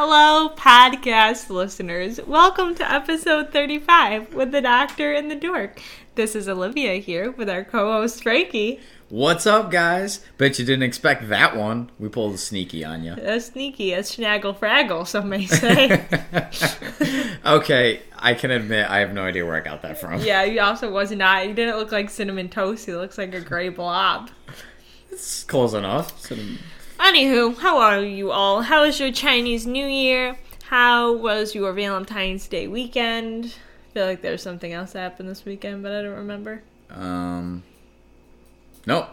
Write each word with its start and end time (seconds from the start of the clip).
Hello, 0.00 0.50
podcast 0.50 1.50
listeners. 1.50 2.20
Welcome 2.24 2.76
to 2.76 2.88
episode 2.88 3.52
35 3.52 4.32
with 4.32 4.52
the 4.52 4.60
Doctor 4.60 5.12
and 5.12 5.28
the 5.28 5.34
Dork. 5.34 5.82
This 6.14 6.36
is 6.36 6.48
Olivia 6.48 6.94
here 7.00 7.32
with 7.32 7.50
our 7.50 7.64
co 7.64 7.90
host 7.90 8.22
Frankie. 8.22 8.78
What's 9.08 9.44
up, 9.44 9.72
guys? 9.72 10.24
Bet 10.36 10.56
you 10.60 10.64
didn't 10.64 10.84
expect 10.84 11.28
that 11.30 11.56
one. 11.56 11.90
We 11.98 12.08
pulled 12.08 12.34
a 12.34 12.38
sneaky 12.38 12.84
on 12.84 13.02
you. 13.02 13.14
A 13.14 13.40
sneaky, 13.40 13.92
a 13.92 14.04
snaggle 14.04 14.54
fraggle, 14.54 15.04
some 15.04 15.30
may 15.30 15.46
say. 15.46 16.06
okay, 17.44 18.00
I 18.16 18.34
can 18.34 18.52
admit 18.52 18.88
I 18.88 19.00
have 19.00 19.12
no 19.12 19.24
idea 19.24 19.44
where 19.44 19.56
I 19.56 19.60
got 19.64 19.82
that 19.82 20.00
from. 20.00 20.20
yeah, 20.20 20.44
you 20.44 20.60
also 20.60 20.92
was 20.92 21.10
not. 21.10 21.48
You 21.48 21.54
didn't 21.54 21.76
look 21.76 21.90
like 21.90 22.08
cinnamon 22.08 22.50
toast. 22.50 22.86
You 22.86 22.98
looks 22.98 23.18
like 23.18 23.34
a 23.34 23.40
gray 23.40 23.68
blob. 23.68 24.30
It's 25.10 25.42
close 25.42 25.74
enough. 25.74 26.20
Cinnamon- 26.20 26.60
Anywho, 26.98 27.56
how 27.58 27.78
are 27.78 28.00
you 28.00 28.30
all? 28.30 28.62
How 28.62 28.84
was 28.84 28.98
your 29.00 29.12
Chinese 29.12 29.66
New 29.66 29.86
Year? 29.86 30.36
How 30.64 31.12
was 31.14 31.54
your 31.54 31.72
Valentine's 31.72 32.46
Day 32.48 32.66
weekend? 32.66 33.46
I 33.46 33.92
feel 33.94 34.06
like 34.06 34.20
there's 34.20 34.42
something 34.42 34.72
else 34.72 34.92
that 34.92 35.00
happened 35.00 35.28
this 35.28 35.44
weekend, 35.44 35.82
but 35.82 35.92
I 35.92 36.02
don't 36.02 36.16
remember. 36.16 36.62
Um, 36.90 37.62
nope. 38.86 39.08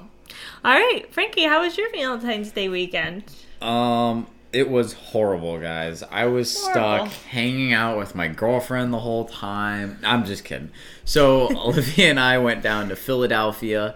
All 0.63 0.71
right, 0.73 1.05
Frankie, 1.13 1.43
how 1.45 1.61
was 1.61 1.77
your 1.77 1.89
Valentine's 1.91 2.51
Day 2.51 2.67
weekend? 2.67 3.23
Um, 3.61 4.27
it 4.51 4.69
was 4.69 4.93
horrible, 4.93 5.59
guys. 5.59 6.03
I 6.03 6.25
was 6.25 6.59
Horrible. 6.61 7.05
stuck 7.07 7.23
hanging 7.27 7.71
out 7.71 7.97
with 7.97 8.15
my 8.15 8.27
girlfriend 8.27 8.91
the 8.93 8.99
whole 8.99 9.25
time. 9.25 9.99
I'm 10.03 10.25
just 10.25 10.43
kidding. 10.43 10.71
So 11.05 11.47
Olivia 11.57 12.09
and 12.09 12.19
I 12.19 12.39
went 12.39 12.61
down 12.63 12.89
to 12.89 12.95
Philadelphia, 12.95 13.95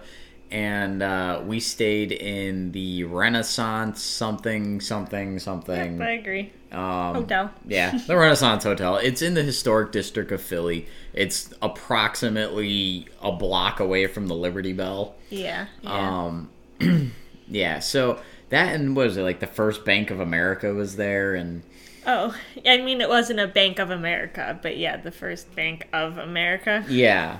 and 0.50 1.02
uh, 1.02 1.42
we 1.46 1.60
stayed 1.60 2.12
in 2.12 2.72
the 2.72 3.04
Renaissance 3.04 4.02
something 4.02 4.80
something 4.80 5.38
something. 5.38 5.98
Yep, 5.98 6.08
I 6.08 6.12
agree. 6.12 6.52
Um, 6.72 7.14
Hotel. 7.14 7.50
Yeah, 7.66 7.98
the 8.06 8.16
Renaissance 8.16 8.64
Hotel. 8.64 8.96
It's 8.96 9.22
in 9.22 9.34
the 9.34 9.42
historic 9.42 9.92
district 9.92 10.32
of 10.32 10.40
Philly. 10.40 10.86
It's 11.12 11.52
approximately 11.62 13.06
a 13.22 13.32
block 13.32 13.80
away 13.80 14.06
from 14.06 14.26
the 14.28 14.34
Liberty 14.34 14.72
Bell. 14.72 15.14
Yeah. 15.30 15.66
yeah. 15.82 16.24
Um, 16.26 16.50
yeah. 17.48 17.78
So 17.80 18.20
that 18.50 18.74
and 18.74 18.96
what 18.96 19.06
was 19.06 19.16
it 19.16 19.22
like? 19.22 19.40
The 19.40 19.46
first 19.46 19.84
Bank 19.84 20.10
of 20.10 20.20
America 20.20 20.72
was 20.74 20.96
there, 20.96 21.34
and 21.34 21.62
oh, 22.06 22.34
I 22.66 22.78
mean, 22.78 23.00
it 23.00 23.08
wasn't 23.08 23.40
a 23.40 23.46
Bank 23.46 23.78
of 23.78 23.90
America, 23.90 24.58
but 24.60 24.76
yeah, 24.76 24.96
the 24.96 25.12
first 25.12 25.54
Bank 25.54 25.86
of 25.92 26.18
America. 26.18 26.84
yeah, 26.88 27.38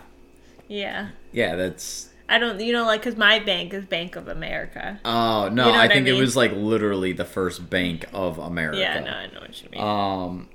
Yeah. 0.69 1.09
yeah. 1.33 1.57
That's 1.57 2.10
I 2.31 2.39
don't, 2.39 2.61
you 2.61 2.73
know, 2.73 2.85
like, 2.87 3.01
because 3.03 3.17
my 3.19 3.39
bank 3.41 3.75
is 3.75 3.85
Bank 3.85 4.17
of 4.17 4.29
America. 4.29 5.01
oh 5.05 5.49
no, 5.49 5.49
You 5.49 5.55
know 5.55 5.65
I 5.65 5.67
what 5.71 5.77
I 5.77 5.89
think 5.89 6.07
mean? 6.07 6.15
it 6.15 6.21
was 6.21 6.37
like 6.37 6.53
literally 6.53 7.13
the 7.13 7.25
first 7.25 7.69
Bank 7.69 8.07
of 8.13 8.39
America. 8.39 8.79
Yeah, 8.79 9.01
no, 9.01 9.11
I 9.11 9.27
know 9.27 9.41
what 9.41 9.63
you 9.63 9.69
mean. 9.71 9.81
Um, 9.81 10.49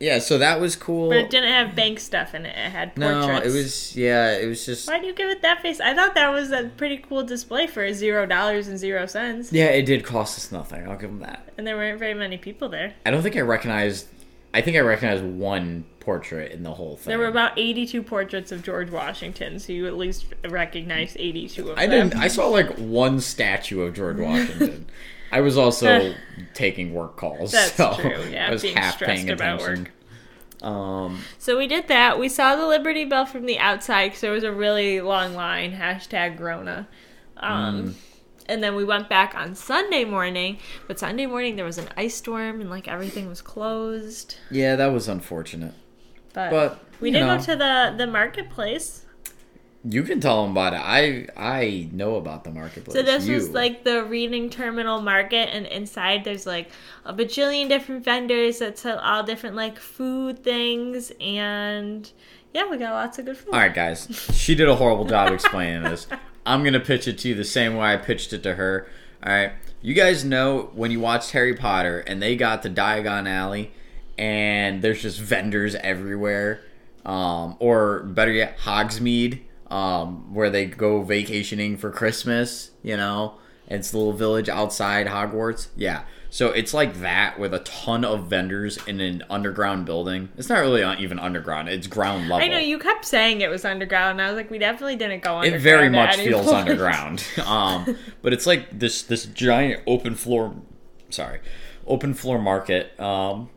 yeah. 0.00 0.18
So 0.18 0.38
that 0.38 0.60
was 0.60 0.74
cool. 0.74 1.10
but 1.10 1.18
it 1.18 1.30
didn't 1.30 1.50
have 1.52 1.76
bank 1.76 2.00
stuff 2.00 2.34
in 2.34 2.44
it. 2.44 2.56
It 2.56 2.70
had 2.72 2.96
portraits. 2.96 3.26
no, 3.26 3.36
it 3.38 3.54
was 3.54 3.96
yeah. 3.96 4.32
It 4.36 4.46
was 4.46 4.66
just 4.66 4.88
Why 4.88 4.98
do 4.98 5.06
you 5.06 5.14
give 5.14 5.28
it 5.30 5.42
that 5.42 5.62
face? 5.62 5.78
I 5.80 5.94
thought 5.94 6.14
that 6.16 6.30
was 6.32 6.50
a 6.50 6.70
pretty 6.76 6.96
cool 6.98 7.22
display 7.22 7.68
for 7.68 7.92
zero 7.92 8.26
dollars 8.26 8.66
and 8.66 8.76
zero 8.78 9.06
cents. 9.06 9.52
yeah. 9.52 9.66
It 9.66 9.82
did 9.86 10.04
cost 10.04 10.36
us 10.36 10.50
nothing. 10.50 10.88
I'll 10.88 10.98
give 10.98 11.10
them 11.10 11.20
that. 11.20 11.48
And 11.56 11.64
there 11.66 11.76
weren't 11.76 12.00
very 12.00 12.14
many 12.14 12.36
people 12.36 12.68
there. 12.68 12.94
I 13.06 13.12
don't 13.12 13.22
think 13.22 13.36
I 13.36 13.40
recognized. 13.42 14.08
I 14.52 14.60
think 14.60 14.76
I 14.76 14.80
recognized 14.80 15.24
one 15.24 15.84
portrait 16.02 16.52
in 16.52 16.62
the 16.62 16.74
whole 16.74 16.96
thing. 16.96 17.10
There 17.10 17.18
were 17.18 17.26
about 17.28 17.58
82 17.58 18.02
portraits 18.02 18.52
of 18.52 18.62
George 18.62 18.90
Washington, 18.90 19.58
so 19.58 19.72
you 19.72 19.86
at 19.86 19.96
least 19.96 20.26
recognized 20.48 21.16
82 21.18 21.70
of 21.70 21.78
I 21.78 21.86
them. 21.86 21.90
I 21.90 22.02
didn't. 22.10 22.16
I 22.20 22.28
saw 22.28 22.48
like 22.48 22.76
one 22.76 23.20
statue 23.20 23.80
of 23.82 23.94
George 23.94 24.16
Washington. 24.20 24.86
I 25.30 25.40
was 25.40 25.56
also 25.56 26.14
taking 26.54 26.92
work 26.92 27.16
calls. 27.16 27.52
That's 27.52 27.74
so 27.74 27.94
true, 27.94 28.22
yeah, 28.30 28.48
I 28.48 28.50
was 28.50 28.62
being 28.62 28.76
half 28.76 28.94
stressed 28.96 29.10
paying 29.24 29.30
about 29.30 29.62
attention. 29.62 29.88
Um, 30.60 31.20
So 31.38 31.56
we 31.58 31.66
did 31.66 31.88
that. 31.88 32.18
We 32.18 32.28
saw 32.28 32.54
the 32.56 32.66
Liberty 32.66 33.04
Bell 33.04 33.26
from 33.26 33.46
the 33.46 33.58
outside 33.58 34.08
because 34.08 34.20
there 34.20 34.32
was 34.32 34.44
a 34.44 34.52
really 34.52 35.00
long 35.00 35.34
line. 35.34 35.72
Hashtag 35.76 36.38
Rona. 36.38 36.86
Um, 37.36 37.82
Mm. 37.84 37.94
And 38.48 38.62
then 38.62 38.74
we 38.74 38.84
went 38.84 39.08
back 39.08 39.34
on 39.36 39.54
Sunday 39.54 40.04
morning. 40.04 40.58
But 40.88 40.98
Sunday 40.98 41.26
morning 41.26 41.56
there 41.56 41.64
was 41.64 41.78
an 41.78 41.88
ice 41.96 42.16
storm 42.16 42.60
and 42.60 42.68
like 42.68 42.86
everything 42.88 43.28
was 43.28 43.40
closed. 43.40 44.36
yeah, 44.50 44.76
that 44.76 44.88
was 44.92 45.08
unfortunate. 45.08 45.74
But, 46.32 46.50
But 46.50 46.84
we 47.00 47.10
did 47.10 47.20
know, 47.20 47.36
go 47.36 47.42
to 47.44 47.56
the 47.56 47.94
the 47.96 48.06
marketplace. 48.06 49.04
You 49.84 50.04
can 50.04 50.20
tell 50.20 50.42
them 50.42 50.52
about 50.52 50.74
it. 50.74 50.80
I 50.82 51.26
I 51.36 51.88
know 51.92 52.14
about 52.14 52.44
the 52.44 52.50
marketplace. 52.50 52.96
So 52.96 53.02
this 53.02 53.26
you. 53.26 53.34
was 53.34 53.50
like 53.50 53.82
the 53.82 54.04
reading 54.04 54.48
terminal 54.48 55.00
market, 55.00 55.48
and 55.52 55.66
inside 55.66 56.24
there's 56.24 56.46
like 56.46 56.70
a 57.04 57.12
bajillion 57.12 57.68
different 57.68 58.04
vendors 58.04 58.60
that 58.60 58.78
sell 58.78 58.98
all 59.00 59.24
different 59.24 59.56
like 59.56 59.78
food 59.78 60.44
things, 60.44 61.10
and 61.20 62.10
yeah, 62.54 62.70
we 62.70 62.76
got 62.76 62.92
lots 62.92 63.18
of 63.18 63.24
good 63.24 63.36
food. 63.36 63.52
All 63.52 63.58
right, 63.58 63.74
guys. 63.74 64.06
She 64.32 64.54
did 64.54 64.68
a 64.68 64.76
horrible 64.76 65.04
job 65.04 65.32
explaining 65.32 65.82
this. 65.82 66.06
I'm 66.46 66.62
gonna 66.62 66.80
pitch 66.80 67.08
it 67.08 67.18
to 67.18 67.28
you 67.28 67.34
the 67.34 67.44
same 67.44 67.76
way 67.76 67.92
I 67.92 67.96
pitched 67.96 68.32
it 68.32 68.42
to 68.44 68.54
her. 68.54 68.86
All 69.24 69.32
right. 69.32 69.52
You 69.80 69.94
guys 69.94 70.24
know 70.24 70.70
when 70.74 70.90
you 70.92 71.00
watched 71.00 71.32
Harry 71.32 71.54
Potter 71.54 72.00
and 72.00 72.22
they 72.22 72.36
got 72.36 72.62
to 72.62 72.70
Diagon 72.70 73.28
Alley, 73.28 73.72
and 74.18 74.82
there's 74.82 75.02
just 75.02 75.20
vendors 75.20 75.74
everywhere, 75.76 76.60
um, 77.04 77.56
or 77.58 78.02
better 78.04 78.32
yet, 78.32 78.58
Hogsmeade, 78.58 79.40
um, 79.70 80.34
where 80.34 80.50
they 80.50 80.66
go 80.66 81.02
vacationing 81.02 81.76
for 81.76 81.90
Christmas. 81.90 82.70
You 82.82 82.96
know, 82.96 83.34
it's 83.68 83.90
the 83.90 83.98
little 83.98 84.12
village 84.12 84.48
outside 84.48 85.06
Hogwarts. 85.06 85.68
Yeah. 85.76 86.02
So 86.30 86.48
it's 86.48 86.72
like 86.72 87.00
that 87.00 87.38
with 87.38 87.52
a 87.52 87.58
ton 87.58 88.06
of 88.06 88.28
vendors 88.28 88.78
in 88.86 89.00
an 89.00 89.22
underground 89.28 89.84
building. 89.84 90.30
It's 90.38 90.48
not 90.48 90.60
really 90.60 90.82
even 91.02 91.18
underground; 91.18 91.68
it's 91.68 91.86
ground 91.86 92.22
level. 92.30 92.42
I 92.42 92.48
know 92.48 92.58
you 92.58 92.78
kept 92.78 93.04
saying 93.04 93.42
it 93.42 93.50
was 93.50 93.66
underground, 93.66 94.12
and 94.12 94.22
I 94.22 94.28
was 94.28 94.36
like, 94.36 94.50
we 94.50 94.56
definitely 94.56 94.96
didn't 94.96 95.22
go 95.22 95.36
underground. 95.36 95.54
it 95.56 95.62
very 95.62 95.90
much 95.90 96.16
feels 96.16 96.46
point. 96.46 96.56
underground 96.56 97.22
um 97.46 97.96
but 98.22 98.32
it's 98.32 98.46
like 98.46 98.78
this 98.78 99.02
this 99.02 99.26
giant 99.26 99.82
open 99.86 100.14
floor 100.14 100.54
sorry 101.10 101.40
open 101.86 102.14
floor 102.14 102.38
market 102.38 102.98
um 102.98 103.50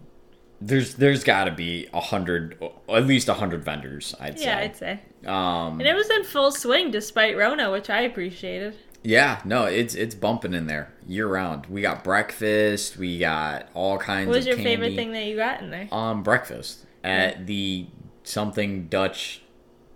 there's 0.68 0.96
there's 0.96 1.24
got 1.24 1.46
to 1.46 1.52
be 1.52 1.88
a 1.94 2.02
hundred 2.02 2.58
at 2.90 3.06
least 3.06 3.28
a 3.30 3.34
hundred 3.36 3.64
vendors 3.64 4.16
i'd 4.20 4.40
say. 4.40 4.46
Yeah, 4.46 4.60
say 4.60 4.64
I'd 4.64 4.76
say. 4.78 5.00
um 5.30 5.80
And 5.80 5.88
it 5.88 5.94
was 5.96 6.10
in 6.10 6.24
full 6.24 6.52
swing 6.52 6.92
despite 6.92 7.38
Rona, 7.38 7.72
which 7.72 7.90
I 7.90 8.02
appreciated. 8.02 8.76
yeah 9.04 9.42
no 9.46 9.66
it's 9.66 9.94
it's 9.96 10.16
bumping 10.16 10.54
in 10.54 10.66
there 10.68 10.92
year 11.08 11.28
round 11.28 11.68
we 11.68 11.82
got 11.82 12.04
breakfast 12.04 12.98
we 12.98 13.20
got 13.20 13.70
all 13.74 13.98
kinds 13.98 14.24
of 14.28 14.30
What 14.30 14.38
was 14.38 14.48
your 14.48 14.56
candy. 14.56 14.70
favorite 14.72 14.96
thing 14.96 15.12
that 15.14 15.26
you 15.26 15.36
got 15.36 15.62
in 15.62 15.70
there? 15.70 15.88
um 15.92 16.24
breakfast 16.24 16.86
at 17.04 17.46
the 17.46 17.86
something 18.24 18.88
dutch 18.88 19.42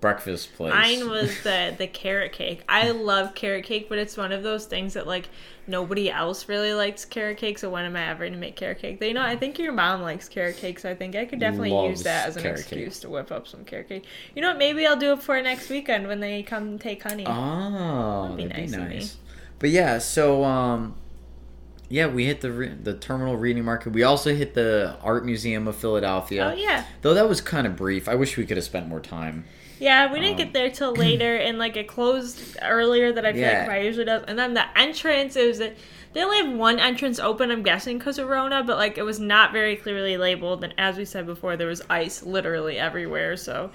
breakfast 0.01 0.53
place 0.55 0.73
Mine 0.73 1.09
was 1.09 1.29
the 1.43 1.75
the 1.77 1.87
carrot 1.87 2.31
cake. 2.31 2.63
I 2.69 2.91
love 2.91 3.35
carrot 3.35 3.65
cake, 3.65 3.89
but 3.89 3.97
it's 3.97 4.15
one 4.17 4.31
of 4.31 4.43
those 4.43 4.65
things 4.65 4.93
that 4.93 5.05
like 5.07 5.29
nobody 5.67 6.09
else 6.09 6.47
really 6.47 6.73
likes 6.73 7.05
carrot 7.05 7.37
cake. 7.37 7.59
So 7.59 7.69
when 7.69 7.85
am 7.85 7.95
I 7.95 8.07
ever 8.09 8.25
gonna 8.25 8.37
make 8.37 8.55
carrot 8.55 8.79
cake? 8.79 9.01
You 9.03 9.13
know, 9.13 9.21
I 9.21 9.35
think 9.35 9.59
your 9.59 9.73
mom 9.73 10.01
likes 10.01 10.29
carrot 10.29 10.57
cake, 10.57 10.79
so 10.79 10.89
I 10.89 10.95
think 10.95 11.15
I 11.15 11.25
could 11.25 11.39
definitely 11.39 11.71
Loves 11.71 11.89
use 11.89 12.03
that 12.03 12.27
as 12.27 12.37
an 12.37 12.43
carrot 12.43 12.57
cake. 12.59 12.65
excuse 12.65 12.99
to 13.01 13.09
whip 13.09 13.31
up 13.31 13.47
some 13.47 13.65
carrot 13.65 13.89
cake. 13.89 14.05
You 14.35 14.41
know 14.41 14.49
what? 14.49 14.57
Maybe 14.57 14.85
I'll 14.87 14.95
do 14.97 15.11
it 15.13 15.21
for 15.21 15.41
next 15.41 15.69
weekend 15.69 16.07
when 16.07 16.19
they 16.21 16.43
come 16.43 16.79
take 16.79 17.03
honey. 17.03 17.25
Oh, 17.27 18.21
That'd 18.23 18.37
be 18.37 18.43
be 18.43 18.49
nice 18.49 18.73
of 18.73 18.79
nice. 18.79 19.17
But 19.59 19.71
yeah, 19.71 19.97
so 19.97 20.45
um, 20.45 20.95
yeah, 21.89 22.07
we 22.07 22.25
hit 22.25 22.39
the 22.41 22.51
re- 22.51 22.73
the 22.81 22.93
terminal 22.93 23.35
reading 23.35 23.65
market. 23.65 23.91
We 23.91 24.03
also 24.03 24.33
hit 24.33 24.53
the 24.53 24.95
art 25.03 25.25
museum 25.25 25.67
of 25.67 25.75
Philadelphia. 25.75 26.51
oh 26.53 26.57
yeah, 26.57 26.85
Though 27.01 27.13
that 27.15 27.27
was 27.27 27.41
kind 27.41 27.67
of 27.67 27.75
brief. 27.75 28.07
I 28.07 28.15
wish 28.15 28.37
we 28.37 28.45
could 28.45 28.55
have 28.57 28.63
spent 28.63 28.87
more 28.87 29.01
time. 29.01 29.43
Yeah. 29.79 30.11
We 30.11 30.19
didn't 30.19 30.33
Um, 30.33 30.37
get 30.37 30.53
there 30.53 30.69
till 30.69 30.93
later, 31.05 31.35
and 31.35 31.57
like 31.57 31.75
it 31.77 31.87
closed 31.87 32.57
earlier 32.61 33.11
than 33.11 33.25
I 33.25 33.31
feel 33.33 33.41
Yeah. 33.41 33.65
like 33.67 33.81
it 33.81 33.85
usually 33.85 34.05
does. 34.05 34.23
And 34.27 34.37
then 34.37 34.53
the 34.53 34.65
entrance 34.77 35.35
it 35.35 35.47
was. 35.47 35.61
A, 35.61 35.73
they 36.13 36.23
only 36.23 36.37
have 36.37 36.57
one 36.57 36.79
entrance 36.79 37.19
open, 37.19 37.51
I'm 37.51 37.61
guessing, 37.61 37.99
because 37.99 38.17
of 38.17 38.27
Rona, 38.27 38.63
but 38.63 38.77
like 38.77 38.97
it 38.97 39.03
was 39.03 39.19
not 39.19 39.51
very 39.51 39.75
clearly 39.75 40.17
labeled. 40.17 40.63
And 40.63 40.73
as 40.77 40.97
we 40.97 41.05
said 41.05 41.25
before, 41.27 41.55
there 41.55 41.67
was 41.67 41.83
ice 41.89 42.23
literally 42.23 42.79
everywhere, 42.79 43.37
so 43.37 43.69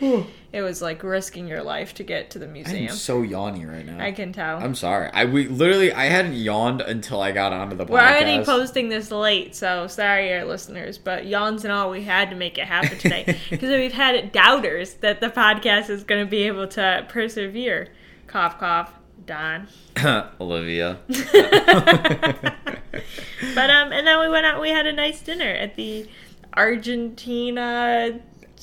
it 0.53 0.63
was 0.63 0.83
like 0.83 1.03
risking 1.05 1.47
your 1.47 1.63
life 1.63 1.95
to 1.95 2.03
get 2.03 2.31
to 2.31 2.41
the 2.41 2.49
museum. 2.49 2.91
I'm 2.91 2.97
so 2.97 3.23
yawny 3.23 3.65
right 3.65 3.87
now. 3.87 4.05
I 4.05 4.11
can 4.11 4.33
tell. 4.33 4.59
I'm 4.59 4.75
sorry. 4.75 5.11
I 5.13 5.27
we 5.27 5.47
literally 5.47 5.93
I 5.93 6.07
hadn't 6.07 6.35
yawned 6.35 6.81
until 6.81 7.21
I 7.21 7.31
got 7.31 7.53
onto 7.53 7.77
the 7.77 7.85
podcast. 7.85 7.91
We're 7.91 8.01
already 8.01 8.45
posting 8.45 8.89
this 8.89 9.13
late, 9.13 9.55
so 9.55 9.87
sorry, 9.87 10.35
our 10.35 10.45
listeners, 10.45 10.99
but 10.99 11.27
yawns 11.27 11.65
and 11.65 11.73
all, 11.73 11.91
we 11.91 12.03
had 12.03 12.31
to 12.31 12.37
make 12.37 12.59
it 12.59 12.65
happen 12.65 12.99
tonight 12.99 13.37
because 13.51 13.71
we've 13.71 13.93
had 13.93 14.33
doubters 14.33 14.95
that 14.95 15.21
the 15.21 15.29
podcast 15.29 15.89
is 15.89 16.03
going 16.03 16.25
to 16.25 16.31
be 16.31 16.43
able 16.45 16.67
to 16.69 17.07
persevere. 17.09 17.89
Cough, 18.27 18.59
cough, 18.59 18.93
Don. 19.27 19.69
Olivia. 20.41 20.99
But 23.55 23.71
um, 23.71 23.93
and 23.93 24.07
then 24.07 24.21
we 24.21 24.29
went 24.29 24.47
out. 24.47 24.61
We 24.61 24.71
had 24.71 24.87
a 24.87 24.93
nice 24.93 25.21
dinner 25.21 25.49
at 25.49 25.77
the 25.77 26.09
Argentina 26.57 28.21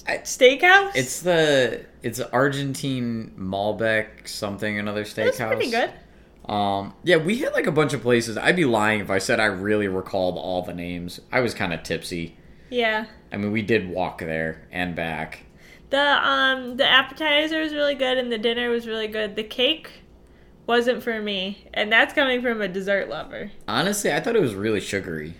steakhouse. 0.07 0.95
It's 0.95 1.21
the 1.21 1.85
it's 2.03 2.19
Argentine 2.19 3.33
Malbec 3.37 4.27
something 4.27 4.79
another 4.79 5.03
steakhouse. 5.03 5.27
It's 5.27 5.37
pretty 5.37 5.71
good. 5.71 5.91
Um, 6.49 6.93
yeah, 7.03 7.17
we 7.17 7.37
hit 7.37 7.53
like 7.53 7.67
a 7.67 7.71
bunch 7.71 7.93
of 7.93 8.01
places. 8.01 8.37
I'd 8.37 8.55
be 8.55 8.65
lying 8.65 8.99
if 8.99 9.09
I 9.09 9.19
said 9.19 9.39
I 9.39 9.45
really 9.45 9.87
recalled 9.87 10.37
all 10.37 10.63
the 10.63 10.73
names. 10.73 11.21
I 11.31 11.39
was 11.39 11.53
kind 11.53 11.73
of 11.73 11.83
tipsy. 11.83 12.35
Yeah. 12.69 13.05
I 13.31 13.37
mean, 13.37 13.51
we 13.51 13.61
did 13.61 13.89
walk 13.89 14.19
there 14.19 14.67
and 14.71 14.95
back. 14.95 15.43
The 15.89 15.99
um 15.99 16.77
the 16.77 16.87
appetizer 16.87 17.61
was 17.61 17.73
really 17.73 17.95
good 17.95 18.17
and 18.17 18.31
the 18.31 18.37
dinner 18.37 18.69
was 18.69 18.87
really 18.87 19.07
good. 19.07 19.35
The 19.35 19.43
cake 19.43 20.00
wasn't 20.67 21.03
for 21.03 21.21
me, 21.21 21.67
and 21.73 21.91
that's 21.91 22.13
coming 22.13 22.41
from 22.41 22.61
a 22.61 22.67
dessert 22.67 23.09
lover. 23.09 23.51
Honestly, 23.67 24.11
I 24.11 24.19
thought 24.19 24.35
it 24.35 24.41
was 24.41 24.55
really 24.55 24.79
sugary. 24.81 25.33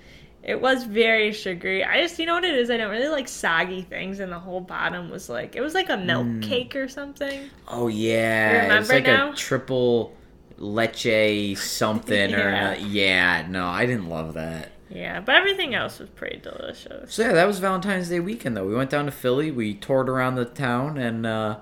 It 0.43 0.59
was 0.59 0.85
very 0.85 1.31
sugary. 1.33 1.83
I 1.83 2.01
just, 2.01 2.17
you 2.17 2.25
know 2.25 2.33
what 2.33 2.43
it 2.43 2.55
is? 2.55 2.71
I 2.71 2.77
don't 2.77 2.89
really 2.89 3.09
like 3.09 3.27
soggy 3.27 3.83
things, 3.83 4.19
and 4.19 4.31
the 4.31 4.39
whole 4.39 4.59
bottom 4.61 5.09
was 5.11 5.29
like, 5.29 5.55
it 5.55 5.61
was 5.61 5.73
like 5.75 5.89
a 5.89 5.97
milk 5.97 6.25
Mm. 6.25 6.41
cake 6.43 6.75
or 6.75 6.87
something. 6.87 7.49
Oh 7.67 7.87
yeah, 7.87 8.49
You 8.51 8.57
it's 8.57 8.63
remember 8.89 8.93
like 8.95 9.03
now? 9.05 9.31
a 9.31 9.35
triple 9.35 10.15
leche 10.57 11.57
something 11.57 12.33
or 12.33 12.37
Yeah. 12.51 12.75
yeah. 12.77 13.47
No, 13.49 13.67
I 13.67 13.85
didn't 13.85 14.09
love 14.09 14.33
that. 14.35 14.71
Yeah, 14.89 15.21
but 15.21 15.35
everything 15.35 15.73
else 15.73 15.99
was 15.99 16.09
pretty 16.09 16.37
delicious. 16.37 17.13
So 17.13 17.21
yeah, 17.23 17.33
that 17.33 17.45
was 17.47 17.59
Valentine's 17.59 18.09
Day 18.09 18.19
weekend 18.19 18.57
though. 18.57 18.67
We 18.67 18.75
went 18.75 18.89
down 18.89 19.05
to 19.05 19.11
Philly, 19.11 19.49
we 19.51 19.73
toured 19.73 20.09
around 20.09 20.35
the 20.35 20.45
town 20.45 20.97
and 20.97 21.25
uh 21.25 21.57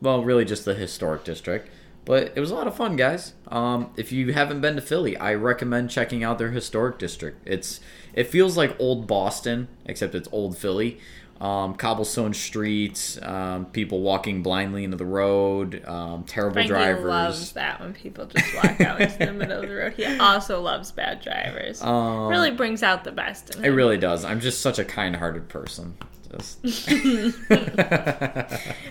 well, 0.00 0.22
really 0.24 0.46
just 0.46 0.64
the 0.64 0.74
historic 0.74 1.24
district. 1.24 1.68
But 2.04 2.32
it 2.34 2.40
was 2.40 2.50
a 2.50 2.54
lot 2.54 2.66
of 2.66 2.74
fun, 2.76 2.96
guys. 2.96 3.34
Um 3.48 3.92
if 3.96 4.10
you 4.12 4.32
haven't 4.32 4.60
been 4.60 4.76
to 4.76 4.82
Philly, 4.82 5.16
I 5.16 5.34
recommend 5.34 5.90
checking 5.90 6.24
out 6.24 6.38
their 6.38 6.50
historic 6.50 6.98
district. 6.98 7.46
It's 7.46 7.80
it 8.14 8.24
feels 8.24 8.56
like 8.56 8.74
old 8.80 9.06
Boston, 9.06 9.68
except 9.84 10.14
it's 10.14 10.28
old 10.32 10.56
Philly. 10.58 10.98
Um, 11.40 11.72
cobblestone 11.74 12.34
streets, 12.34 13.18
um, 13.22 13.64
people 13.64 14.02
walking 14.02 14.42
blindly 14.42 14.84
into 14.84 14.98
the 14.98 15.06
road, 15.06 15.82
um, 15.86 16.24
terrible 16.24 16.52
Frankie 16.52 16.68
drivers. 16.68 17.06
loves 17.06 17.52
that 17.52 17.80
when 17.80 17.94
people 17.94 18.26
just 18.26 18.54
walk 18.56 18.78
out 18.82 19.00
into 19.00 19.16
the 19.24 19.32
middle 19.32 19.62
of 19.62 19.66
the 19.66 19.74
road. 19.74 19.94
He 19.94 20.04
also 20.18 20.60
loves 20.60 20.92
bad 20.92 21.22
drivers. 21.22 21.80
Um, 21.80 22.28
really 22.28 22.50
brings 22.50 22.82
out 22.82 23.04
the 23.04 23.12
best 23.12 23.54
in 23.54 23.62
me. 23.62 23.68
It 23.68 23.70
really 23.70 23.96
does. 23.96 24.22
I'm 24.22 24.40
just 24.40 24.60
such 24.60 24.78
a 24.78 24.84
kind-hearted 24.84 25.48
person. 25.48 25.96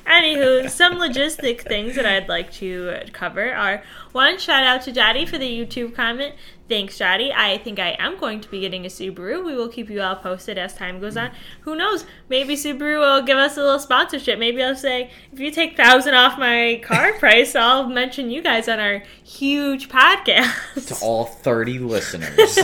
Anywho, 0.05 0.69
some 0.69 0.95
logistic 0.95 1.61
things 1.61 1.95
that 1.95 2.05
I'd 2.05 2.27
like 2.27 2.51
to 2.53 2.99
cover 3.13 3.53
are 3.53 3.83
one, 4.11 4.37
shout 4.37 4.63
out 4.63 4.81
to 4.83 4.91
Daddy 4.91 5.25
for 5.25 5.37
the 5.37 5.49
YouTube 5.49 5.95
comment. 5.95 6.35
Thanks, 6.67 6.97
Daddy. 6.99 7.31
I 7.33 7.57
think 7.57 7.79
I 7.79 7.95
am 7.97 8.19
going 8.19 8.41
to 8.41 8.49
be 8.49 8.59
getting 8.59 8.85
a 8.85 8.89
Subaru. 8.89 9.43
We 9.43 9.55
will 9.55 9.69
keep 9.69 9.89
you 9.89 10.01
all 10.01 10.15
posted 10.15 10.57
as 10.57 10.75
time 10.75 10.99
goes 10.99 11.17
on. 11.17 11.31
Who 11.61 11.75
knows? 11.75 12.05
Maybe 12.29 12.55
Subaru 12.55 12.99
will 12.99 13.23
give 13.23 13.37
us 13.37 13.57
a 13.57 13.61
little 13.61 13.79
sponsorship. 13.79 14.37
Maybe 14.37 14.61
I'll 14.61 14.75
say, 14.75 15.09
if 15.31 15.39
you 15.39 15.49
take 15.49 15.75
thousand 15.75 16.13
off 16.13 16.37
my 16.37 16.79
car 16.83 17.13
price, 17.19 17.55
I'll 17.55 17.87
mention 17.87 18.29
you 18.29 18.43
guys 18.43 18.67
on 18.67 18.79
our 18.79 19.03
huge 19.23 19.89
podcast. 19.89 20.87
to 20.87 21.05
all 21.05 21.25
30 21.25 21.79
listeners. 21.79 22.59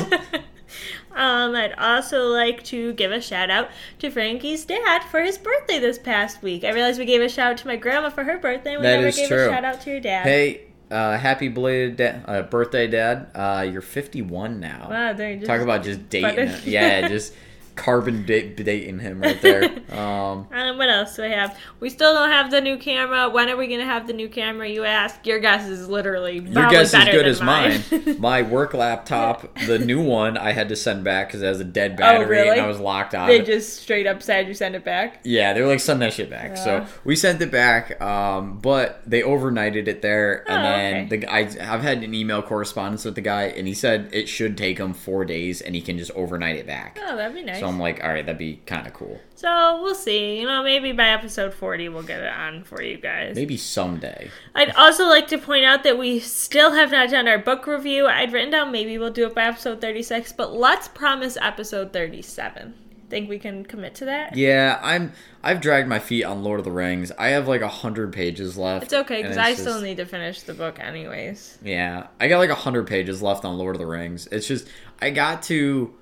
Um, 1.15 1.55
I'd 1.55 1.73
also 1.73 2.27
like 2.27 2.63
to 2.65 2.93
give 2.93 3.11
a 3.11 3.21
shout 3.21 3.49
out 3.49 3.69
to 3.99 4.09
Frankie's 4.11 4.65
dad 4.65 5.03
for 5.03 5.21
his 5.21 5.37
birthday 5.37 5.79
this 5.79 5.97
past 5.97 6.43
week. 6.43 6.63
I 6.63 6.71
realized 6.71 6.99
we 6.99 7.05
gave 7.05 7.21
a 7.21 7.29
shout 7.29 7.51
out 7.53 7.57
to 7.59 7.67
my 7.67 7.77
grandma 7.77 8.09
for 8.09 8.23
her 8.25 8.37
birthday. 8.37 8.73
and 8.73 8.81
We 8.81 8.87
That 8.87 8.95
never 8.97 9.07
is 9.07 9.15
gave 9.15 9.29
true. 9.29 9.45
a 9.47 9.49
shout 9.49 9.63
out 9.65 9.81
to 9.81 9.89
your 9.91 9.99
dad. 10.01 10.23
hey, 10.23 10.61
uh, 10.91 11.17
happy 11.17 11.47
belated 11.47 11.97
da- 11.97 12.19
uh, 12.25 12.41
birthday, 12.43 12.85
Dad. 12.87 13.27
Uh, 13.33 13.67
you're 13.71 13.81
51 13.81 14.59
now. 14.59 14.87
Wow, 14.89 15.13
just 15.13 15.45
Talk 15.45 15.61
about 15.61 15.83
just 15.83 16.09
dating 16.09 16.51
Yeah, 16.63 17.07
just 17.07 17.33
carbon 17.75 18.25
da- 18.25 18.53
dating 18.55 18.99
him 18.99 19.21
right 19.21 19.41
there. 19.41 19.69
Um, 19.95 20.47
Um, 20.51 20.77
what 20.77 20.89
else 20.89 21.15
do 21.15 21.23
I 21.23 21.27
have? 21.29 21.57
We 21.79 21.89
still 21.89 22.13
don't 22.13 22.29
have 22.29 22.51
the 22.51 22.59
new 22.59 22.77
camera. 22.77 23.29
When 23.29 23.49
are 23.49 23.55
we 23.55 23.67
gonna 23.67 23.85
have 23.85 24.07
the 24.07 24.13
new 24.13 24.27
camera? 24.27 24.67
You 24.67 24.83
ask. 24.83 25.25
Your 25.25 25.39
guess 25.39 25.67
is 25.69 25.87
literally 25.87 26.39
your 26.39 26.69
guess 26.69 26.93
is 26.93 27.05
good 27.05 27.25
as 27.27 27.41
mine. 27.41 27.81
My 28.19 28.41
work 28.41 28.73
laptop, 28.73 29.57
the 29.67 29.79
new 29.79 30.01
one, 30.03 30.37
I 30.37 30.51
had 30.51 30.69
to 30.69 30.75
send 30.75 31.03
back 31.03 31.27
because 31.27 31.41
it 31.41 31.45
has 31.45 31.59
a 31.59 31.63
dead 31.63 31.95
battery 31.95 32.25
Oh, 32.25 32.29
really? 32.29 32.49
and 32.57 32.61
I 32.61 32.67
was 32.67 32.79
locked 32.79 33.13
out. 33.13 33.27
they 33.27 33.41
just 33.41 33.81
straight 33.81 34.07
up 34.07 34.21
said 34.21 34.47
you 34.47 34.53
send 34.53 34.75
it 34.75 34.83
back. 34.83 35.19
Yeah, 35.23 35.53
they 35.53 35.61
were 35.61 35.67
like, 35.67 35.79
send 35.79 36.01
that 36.01 36.13
shit 36.13 36.29
back. 36.29 36.57
So 36.57 36.85
we 37.03 37.15
sent 37.15 37.41
it 37.41 37.51
back, 37.51 38.01
um, 38.01 38.59
but 38.59 39.01
they 39.05 39.21
overnighted 39.21 39.87
it 39.87 40.01
there, 40.01 40.43
and 40.49 40.59
Oh, 40.59 40.63
then 40.63 40.95
okay. 40.95 41.05
the 41.09 41.17
guy. 41.17 41.37
I've 41.73 41.81
had 41.81 42.03
an 42.03 42.13
email 42.13 42.41
correspondence 42.41 43.05
with 43.05 43.15
the 43.15 43.21
guy, 43.21 43.43
and 43.43 43.67
he 43.67 43.73
said 43.73 44.09
it 44.11 44.27
should 44.27 44.57
take 44.57 44.77
him 44.79 44.93
four 44.93 45.23
days, 45.25 45.61
and 45.61 45.73
he 45.75 45.81
can 45.81 45.97
just 45.97 46.11
overnight 46.11 46.55
it 46.57 46.67
back. 46.67 46.97
Oh, 47.01 47.15
that'd 47.15 47.35
be 47.35 47.43
nice. 47.43 47.59
So 47.59 47.64
I'm 47.67 47.79
like, 47.79 48.03
all 48.03 48.09
right, 48.09 48.25
that'd 48.25 48.37
be 48.37 48.61
kind 48.65 48.87
of 48.87 48.93
cool. 48.93 49.19
So 49.35 49.81
we'll 49.81 49.95
see. 49.95 50.39
You 50.39 50.47
know, 50.47 50.63
maybe 50.63 50.91
by 50.91 51.09
episode 51.09 51.53
forty 51.53 51.89
we'll 51.89 52.03
get 52.03 52.21
it 52.21 52.31
on 52.31 52.63
for 52.63 52.81
you 52.81 52.97
guys. 52.97 53.35
Maybe 53.35 53.57
someday. 53.57 54.29
I'd 54.53 54.71
also 54.75 55.05
like 55.07 55.27
to 55.27 55.37
point 55.37 55.65
out 55.65 55.83
that 55.83 55.97
we 55.97 56.19
still 56.19 56.71
have 56.73 56.91
not 56.91 57.09
done 57.09 57.27
our 57.27 57.39
book 57.39 57.67
review. 57.67 58.07
I'd 58.07 58.31
written 58.33 58.51
down 58.51 58.71
maybe 58.71 58.97
we'll 58.97 59.11
do 59.11 59.25
it 59.25 59.35
by 59.35 59.45
episode 59.45 59.81
36, 59.81 60.33
but 60.33 60.53
let's 60.53 60.87
promise 60.87 61.37
episode 61.41 61.93
37. 61.93 62.73
Think 63.09 63.29
we 63.29 63.37
can 63.37 63.63
commit 63.65 63.95
to 63.95 64.05
that? 64.05 64.35
Yeah, 64.35 64.79
I'm. 64.81 65.13
I've 65.43 65.61
dragged 65.61 65.87
my 65.87 65.99
feet 65.99 66.23
on 66.23 66.43
Lord 66.43 66.59
of 66.59 66.65
the 66.65 66.71
Rings. 66.71 67.11
I 67.19 67.29
have 67.29 67.47
like 67.47 67.61
a 67.61 67.67
hundred 67.67 68.11
pages 68.11 68.57
left. 68.57 68.85
It's 68.85 68.93
okay 68.93 69.21
because 69.21 69.37
I 69.37 69.53
still 69.53 69.79
need 69.79 69.97
to 69.97 70.05
finish 70.05 70.41
the 70.41 70.55
book 70.55 70.79
anyways. 70.79 71.59
Yeah, 71.63 72.07
I 72.19 72.27
got 72.27 72.39
like 72.39 72.49
a 72.49 72.55
hundred 72.55 72.87
pages 72.87 73.21
left 73.21 73.45
on 73.45 73.59
Lord 73.59 73.75
of 73.75 73.79
the 73.79 73.85
Rings. 73.85 74.27
It's 74.31 74.47
just 74.47 74.67
I 74.99 75.11
got 75.11 75.43
to 75.43 75.93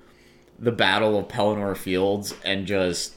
the 0.64 0.72
Battle 0.72 1.18
of 1.18 1.28
Pelennor 1.28 1.76
Fields 1.76 2.34
and 2.44 2.66
just 2.66 3.14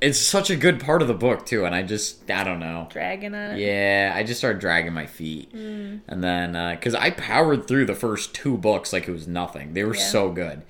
it's 0.00 0.18
such 0.18 0.50
a 0.50 0.56
good 0.56 0.80
part 0.80 1.00
of 1.00 1.06
the 1.08 1.14
book 1.14 1.46
too, 1.46 1.64
and 1.64 1.74
I 1.74 1.82
just 1.84 2.28
I 2.30 2.42
don't 2.44 2.58
know. 2.60 2.88
dragging 2.90 3.34
on 3.34 3.52
it. 3.52 3.58
Yeah, 3.60 4.12
I 4.14 4.24
just 4.24 4.38
started 4.40 4.60
dragging 4.60 4.92
my 4.92 5.06
feet, 5.06 5.54
Mm. 5.54 6.00
and 6.08 6.24
then 6.24 6.74
because 6.76 6.94
I 6.96 7.10
powered 7.10 7.68
through 7.68 7.86
the 7.86 7.94
first 7.94 8.34
two 8.34 8.56
books 8.58 8.92
like 8.92 9.06
it 9.08 9.12
was 9.12 9.28
nothing. 9.28 9.74
They 9.74 9.84
were 9.84 9.94
Yeah. 9.94 10.02
so 10.02 10.30
good, 10.32 10.62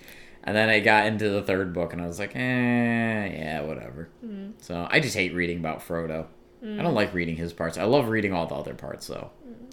and 0.45 0.55
then 0.55 0.69
I 0.69 0.81
got 0.81 1.07
into 1.07 1.31
the 1.31 1.41
third 1.43 1.73
book, 1.73 1.95
and 1.95 2.03
I 2.03 2.07
was 2.07 2.19
like, 2.19 2.37
eh, 2.37 2.39
yeah, 2.39 3.63
whatever. 3.63 4.11
Mm. 4.25 4.53
So 4.59 4.87
I 4.91 5.01
just 5.01 5.17
hate 5.17 5.35
reading 5.35 5.59
about 5.59 5.81
Frodo. 5.81 6.27
I 6.65 6.81
don't 6.83 6.95
like 6.95 7.13
reading 7.13 7.35
his 7.37 7.53
parts. 7.53 7.77
I 7.79 7.85
love 7.85 8.09
reading 8.09 8.33
all 8.33 8.47
the 8.47 8.55
other 8.55 8.75
parts 8.75 9.07
though. 9.09 9.31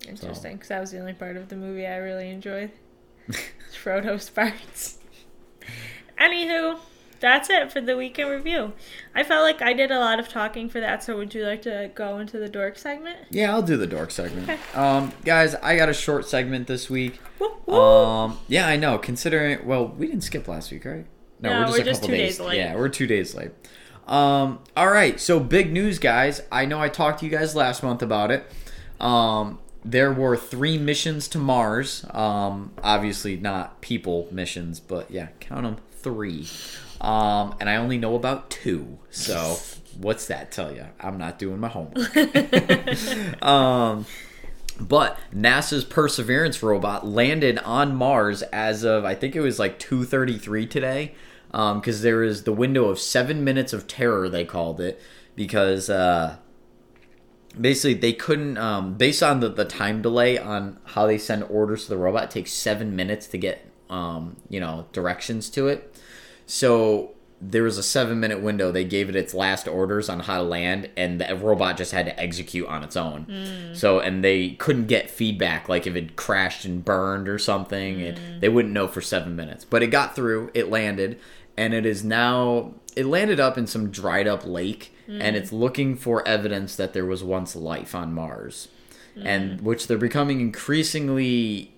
Interesting, 0.07 0.53
because 0.53 0.69
that 0.69 0.79
was 0.79 0.89
the 0.91 1.00
only 1.00 1.13
part 1.13 1.35
of 1.38 1.50
the 1.50 1.56
movie 1.56 1.85
I 1.85 1.97
really 1.97 2.29
enjoyed. 2.31 2.71
Frodo's 3.83 4.29
parts. 4.29 4.97
Anywho, 6.19 6.80
that's 7.19 7.50
it 7.50 7.71
for 7.71 7.81
the 7.81 7.95
weekend 7.95 8.30
review. 8.30 8.74
I 9.16 9.23
felt 9.23 9.44
like 9.44 9.61
I 9.61 9.73
did 9.73 9.92
a 9.92 9.99
lot 9.99 10.19
of 10.19 10.30
talking 10.30 10.69
for 10.69 10.80
that, 10.80 11.04
so 11.04 11.18
would 11.18 11.33
you 11.33 11.45
like 11.45 11.61
to 11.64 11.92
go 11.95 12.19
into 12.19 12.38
the 12.38 12.49
dork 12.49 12.78
segment? 12.78 13.18
Yeah, 13.30 13.52
I'll 13.52 13.61
do 13.61 13.78
the 13.78 13.88
dork 13.88 14.11
segment. 14.11 14.59
Um, 14.76 15.11
guys, 15.26 15.56
I 15.56 15.76
got 15.76 15.90
a 15.90 15.94
short 15.94 16.28
segment 16.28 16.68
this 16.68 16.90
week. 16.90 17.19
Woo, 17.40 17.52
woo. 17.66 17.76
Um, 17.80 18.40
yeah, 18.47 18.68
I 18.68 18.78
know. 18.78 18.97
Considering, 18.97 19.66
well, 19.66 19.88
we 19.88 20.07
didn't 20.07 20.23
skip 20.23 20.47
last 20.47 20.71
week, 20.71 20.85
right? 20.85 21.06
No, 21.42 21.69
we're 21.69 21.83
just 21.83 22.04
two 22.04 22.11
days 22.11 22.40
late. 22.40 22.57
Yeah, 22.57 22.76
we're 22.76 22.90
two 22.90 23.07
days 23.07 23.33
late. 23.33 23.52
Um, 24.07 24.59
all 24.76 24.90
right. 24.90 25.19
So 25.19 25.40
big 25.40 25.71
news, 25.71 25.99
guys. 25.99 26.42
I 26.52 26.66
know 26.66 26.81
I 26.81 26.90
talked 26.90 27.19
to 27.19 27.26
you 27.26 27.31
guys 27.31 27.56
last 27.56 27.83
month 27.83 28.02
about 28.02 28.31
it. 28.31 28.52
Um, 28.99 29.59
there 29.85 30.11
were 30.11 30.35
three 30.35 30.78
missions 30.78 31.28
to 31.30 31.38
Mars. 31.38 32.06
Um, 32.11 32.73
obviously 32.83 33.38
not 33.38 33.81
people 33.81 34.28
missions, 34.31 34.80
but 34.80 35.09
yeah, 35.09 35.30
count 35.40 35.64
them 35.64 35.78
three. 36.01 36.47
Um, 37.01 37.56
and 37.59 37.69
I 37.69 37.77
only 37.77 37.97
know 37.97 38.15
about 38.15 38.49
two. 38.49 38.99
So 39.09 39.57
what's 39.97 40.27
that 40.27 40.51
tell 40.51 40.73
you? 40.73 40.85
I'm 40.99 41.18
not 41.18 41.39
doing 41.39 41.59
my 41.59 41.69
homework. 41.69 42.15
um, 43.44 44.06
but 44.79 45.18
NASA's 45.33 45.83
Perseverance 45.83 46.63
robot 46.63 47.07
landed 47.07 47.59
on 47.59 47.95
Mars 47.95 48.41
as 48.44 48.83
of 48.83 49.06
I 49.06 49.15
think 49.15 49.35
it 49.35 49.41
was 49.41 49.59
like 49.59 49.79
2:33 49.79 50.69
today, 50.69 51.13
because 51.51 52.01
there 52.01 52.23
is 52.23 52.44
the 52.44 52.53
window 52.53 52.85
of 52.85 52.99
seven 52.99 53.44
minutes 53.44 53.73
of 53.73 53.87
terror 53.87 54.29
they 54.29 54.45
called 54.45 54.79
it 54.79 55.01
because 55.35 55.89
uh, 55.89 56.37
basically 57.59 57.94
they 57.94 58.13
couldn't 58.13 58.57
um, 58.57 58.95
based 58.95 59.23
on 59.23 59.39
the, 59.39 59.49
the 59.49 59.65
time 59.65 60.01
delay 60.01 60.37
on 60.37 60.79
how 60.83 61.06
they 61.06 61.18
send 61.18 61.44
orders 61.44 61.83
to 61.83 61.89
the 61.89 61.97
robot 61.97 62.25
it 62.25 62.31
takes 62.31 62.53
seven 62.53 62.95
minutes 62.95 63.27
to 63.27 63.37
get 63.37 63.69
um, 63.90 64.38
you 64.50 64.60
know 64.60 64.86
directions 64.92 65.50
to 65.52 65.68
it. 65.68 65.96
So 66.46 67.12
there 67.42 67.64
was 67.64 67.78
a 67.78 67.84
seven 67.84 68.19
minute 68.19 68.42
window. 68.42 68.72
They 68.72 68.84
gave 68.84 69.10
it 69.10 69.16
its 69.16 69.34
last 69.34 69.68
orders 69.68 70.10
on 70.10 70.22
how 70.22 70.38
to 70.38 70.44
land 70.44 70.90
and 70.98 71.22
the 71.22 71.36
robot 71.36 71.78
just 71.78 71.92
had 71.92 72.06
to 72.06 72.19
execute 72.19 72.68
on 72.68 72.84
its 72.84 72.98
own. 72.98 73.24
Hmm. 73.24 73.74
So 73.74 74.00
and 74.00 74.24
they 74.24 74.52
couldn't 74.52 74.88
get 74.88 75.10
feedback 75.10 75.69
like 75.69 75.88
if 75.88 75.96
it 75.96 76.16
crashed 76.16 76.66
and 76.66 76.84
burned 76.84 77.30
or 77.30 77.40
something 77.40 78.02
and 78.02 78.18
hmm. 78.18 78.40
they 78.40 78.50
wouldn't 78.50 78.74
know 78.74 78.88
for 78.88 79.02
seven 79.02 79.36
minutes. 79.36 79.64
But 79.64 79.84
it 79.84 79.88
got 79.88 80.16
through 80.16 80.52
it 80.54 80.69
landed 80.69 81.19
and 81.56 81.74
it 81.74 81.86
is 81.86 82.04
now 82.04 82.74
it 82.96 83.06
landed 83.06 83.40
up 83.40 83.58
in 83.58 83.68
some 83.68 83.90
dried 83.90 84.28
up 84.28 84.46
lake 84.46 84.94
and 85.08 85.36
hmm. 85.36 85.42
it's 85.42 85.54
looking 85.54 85.96
for 85.96 86.28
evidence 86.28 86.76
that 86.76 86.94
there 86.94 87.06
was 87.06 87.24
once 87.24 87.56
life 87.56 87.96
on 87.96 88.14
mars. 88.14 88.68
And 89.22 89.60
which 89.60 89.88
they're 89.88 89.98
becoming 89.98 90.40
increasingly 90.40 91.74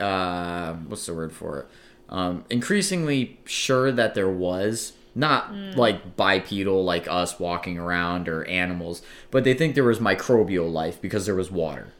uh, 0.00 0.74
what's 0.74 1.06
the 1.06 1.14
word 1.14 1.32
for 1.32 1.60
it? 1.60 1.66
Um, 2.08 2.44
increasingly 2.50 3.38
sure 3.44 3.92
that 3.92 4.14
there 4.14 4.28
was 4.30 4.94
not 5.14 5.52
like 5.76 6.16
bipedal 6.16 6.84
like 6.84 7.06
us 7.08 7.38
walking 7.38 7.78
around 7.78 8.28
or 8.28 8.44
animals, 8.46 9.02
but 9.30 9.44
they 9.44 9.54
think 9.54 9.74
there 9.74 9.84
was 9.84 9.98
microbial 9.98 10.70
life 10.70 11.00
because 11.00 11.26
there 11.26 11.34
was 11.34 11.50
water. 11.50 11.92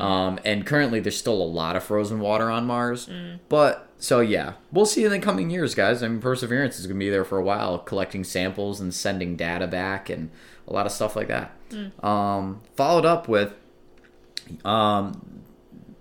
Um, 0.00 0.40
and 0.44 0.66
currently, 0.66 0.98
there's 0.98 1.16
still 1.16 1.40
a 1.40 1.44
lot 1.44 1.76
of 1.76 1.84
frozen 1.84 2.18
water 2.18 2.50
on 2.50 2.66
Mars. 2.66 3.08
But 3.48 3.88
so 3.98 4.18
yeah, 4.20 4.54
we'll 4.72 4.86
see 4.86 5.04
in 5.04 5.10
the 5.12 5.20
coming 5.20 5.48
years, 5.50 5.74
guys. 5.76 6.02
I 6.02 6.08
mean, 6.08 6.20
Perseverance 6.20 6.78
is 6.80 6.86
gonna 6.88 6.98
be 6.98 7.08
there 7.10 7.24
for 7.24 7.38
a 7.38 7.42
while, 7.42 7.78
collecting 7.78 8.24
samples 8.24 8.80
and 8.80 8.92
sending 8.92 9.36
data 9.36 9.66
back, 9.68 10.10
and 10.10 10.30
a 10.66 10.72
lot 10.72 10.86
of 10.86 10.92
stuff 10.92 11.14
like 11.14 11.28
that. 11.28 11.52
Um, 12.04 12.62
followed 12.74 13.06
up 13.06 13.28
with 13.28 13.54
um, 14.64 15.39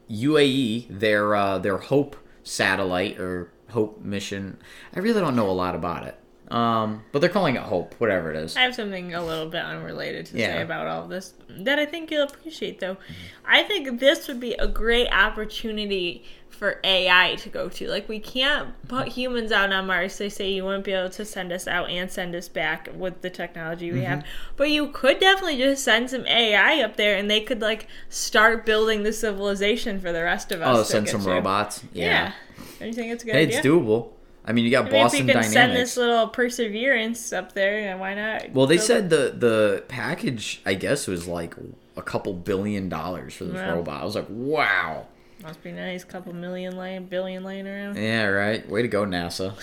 UAE, 0.09 0.87
their 0.89 1.35
uh, 1.35 1.59
their 1.59 1.77
Hope 1.77 2.15
satellite 2.43 3.19
or 3.19 3.51
Hope 3.69 4.01
mission. 4.01 4.57
I 4.95 4.99
really 4.99 5.21
don't 5.21 5.35
know 5.35 5.49
a 5.49 5.51
lot 5.51 5.75
about 5.75 6.07
it, 6.07 6.17
um, 6.51 7.03
but 7.11 7.19
they're 7.19 7.29
calling 7.29 7.55
it 7.55 7.61
Hope, 7.61 7.93
whatever 7.99 8.31
it 8.31 8.37
is. 8.37 8.57
I 8.57 8.61
have 8.61 8.75
something 8.75 9.13
a 9.13 9.23
little 9.23 9.47
bit 9.47 9.63
unrelated 9.63 10.25
to 10.27 10.37
say 10.37 10.61
about 10.61 10.87
all 10.87 11.07
this 11.07 11.33
that 11.49 11.77
I 11.77 11.85
think 11.85 12.09
you'll 12.11 12.23
appreciate, 12.23 12.79
though. 12.79 12.97
I 13.45 13.63
think 13.63 13.99
this 13.99 14.27
would 14.27 14.39
be 14.39 14.53
a 14.53 14.67
great 14.67 15.07
opportunity 15.11 16.25
for 16.49 16.79
AI 16.83 17.35
to 17.39 17.49
go 17.49 17.69
to. 17.69 17.87
Like, 17.87 18.09
we 18.09 18.19
can't 18.19 18.69
put 18.89 19.07
humans 19.09 19.51
out 19.51 19.71
on 19.71 19.87
Mars. 19.87 20.17
They 20.17 20.29
say 20.29 20.51
you 20.51 20.65
wouldn't 20.65 20.83
be 20.83 20.91
able 20.91 21.09
to 21.11 21.23
send 21.23 21.51
us 21.53 21.67
out 21.67 21.89
and 21.89 22.11
send 22.11 22.35
us 22.35 22.49
back 22.49 22.89
with 22.93 23.21
the 23.21 23.29
technology 23.29 23.91
we 23.91 23.99
Mm-hmm. 23.99 24.07
have. 24.07 24.25
But 24.57 24.69
you 24.69 24.89
could 24.89 25.19
definitely 25.19 25.57
just 25.57 25.83
send 25.83 26.09
some 26.09 26.25
AI 26.27 26.81
up 26.81 26.97
there 26.97 27.15
and 27.17 27.29
they 27.31 27.39
could, 27.41 27.61
like, 27.61 27.87
start 28.09 28.65
building 28.65 29.03
the 29.03 29.13
civilization 29.13 30.01
for 30.01 30.11
the 30.11 30.23
rest 30.23 30.51
of 30.51 30.61
us. 30.61 30.77
Oh, 30.77 30.83
send 30.83 31.07
some 31.07 31.21
to. 31.23 31.29
robots. 31.29 31.81
Yeah. 31.93 32.05
Yeah. 32.05 32.33
Don't 32.79 32.87
you 32.89 32.93
think 32.93 33.11
it's 33.13 33.23
a 33.23 33.25
good 33.27 33.35
Hey, 33.35 33.43
idea? 33.43 33.57
it's 33.59 33.65
doable. 33.67 34.09
I 34.45 34.51
mean, 34.51 34.65
you 34.65 34.71
got 34.71 34.87
I 34.87 34.89
mean, 34.91 35.01
Boston 35.03 35.19
if 35.21 35.25
we 35.27 35.31
can 35.33 35.41
Dynamics. 35.43 35.53
send 35.53 35.75
this 35.75 35.97
little 35.97 36.27
perseverance 36.27 37.31
up 37.33 37.53
there, 37.53 37.79
yeah, 37.79 37.95
why 37.95 38.15
not? 38.15 38.51
Well, 38.51 38.65
they 38.67 38.77
said 38.79 39.09
the 39.09 39.33
the 39.37 39.83
package, 39.87 40.61
I 40.65 40.73
guess, 40.73 41.07
was 41.07 41.27
like 41.27 41.55
a 41.95 42.01
couple 42.01 42.33
billion 42.33 42.89
dollars 42.89 43.33
for 43.35 43.43
this 43.45 43.55
Wow. 43.55 43.75
robot. 43.75 44.01
I 44.01 44.05
was 44.05 44.15
like, 44.15 44.25
wow. 44.29 45.05
Must 45.43 45.63
be 45.63 45.71
nice. 45.71 46.03
Couple 46.03 46.33
million 46.33 46.75
laying, 46.75 47.05
billion 47.05 47.43
laying 47.43 47.65
around. 47.65 47.95
Yeah, 47.95 48.25
right. 48.25 48.67
Way 48.69 48.81
to 48.81 48.87
go, 48.89 49.05
NASA. 49.05 49.53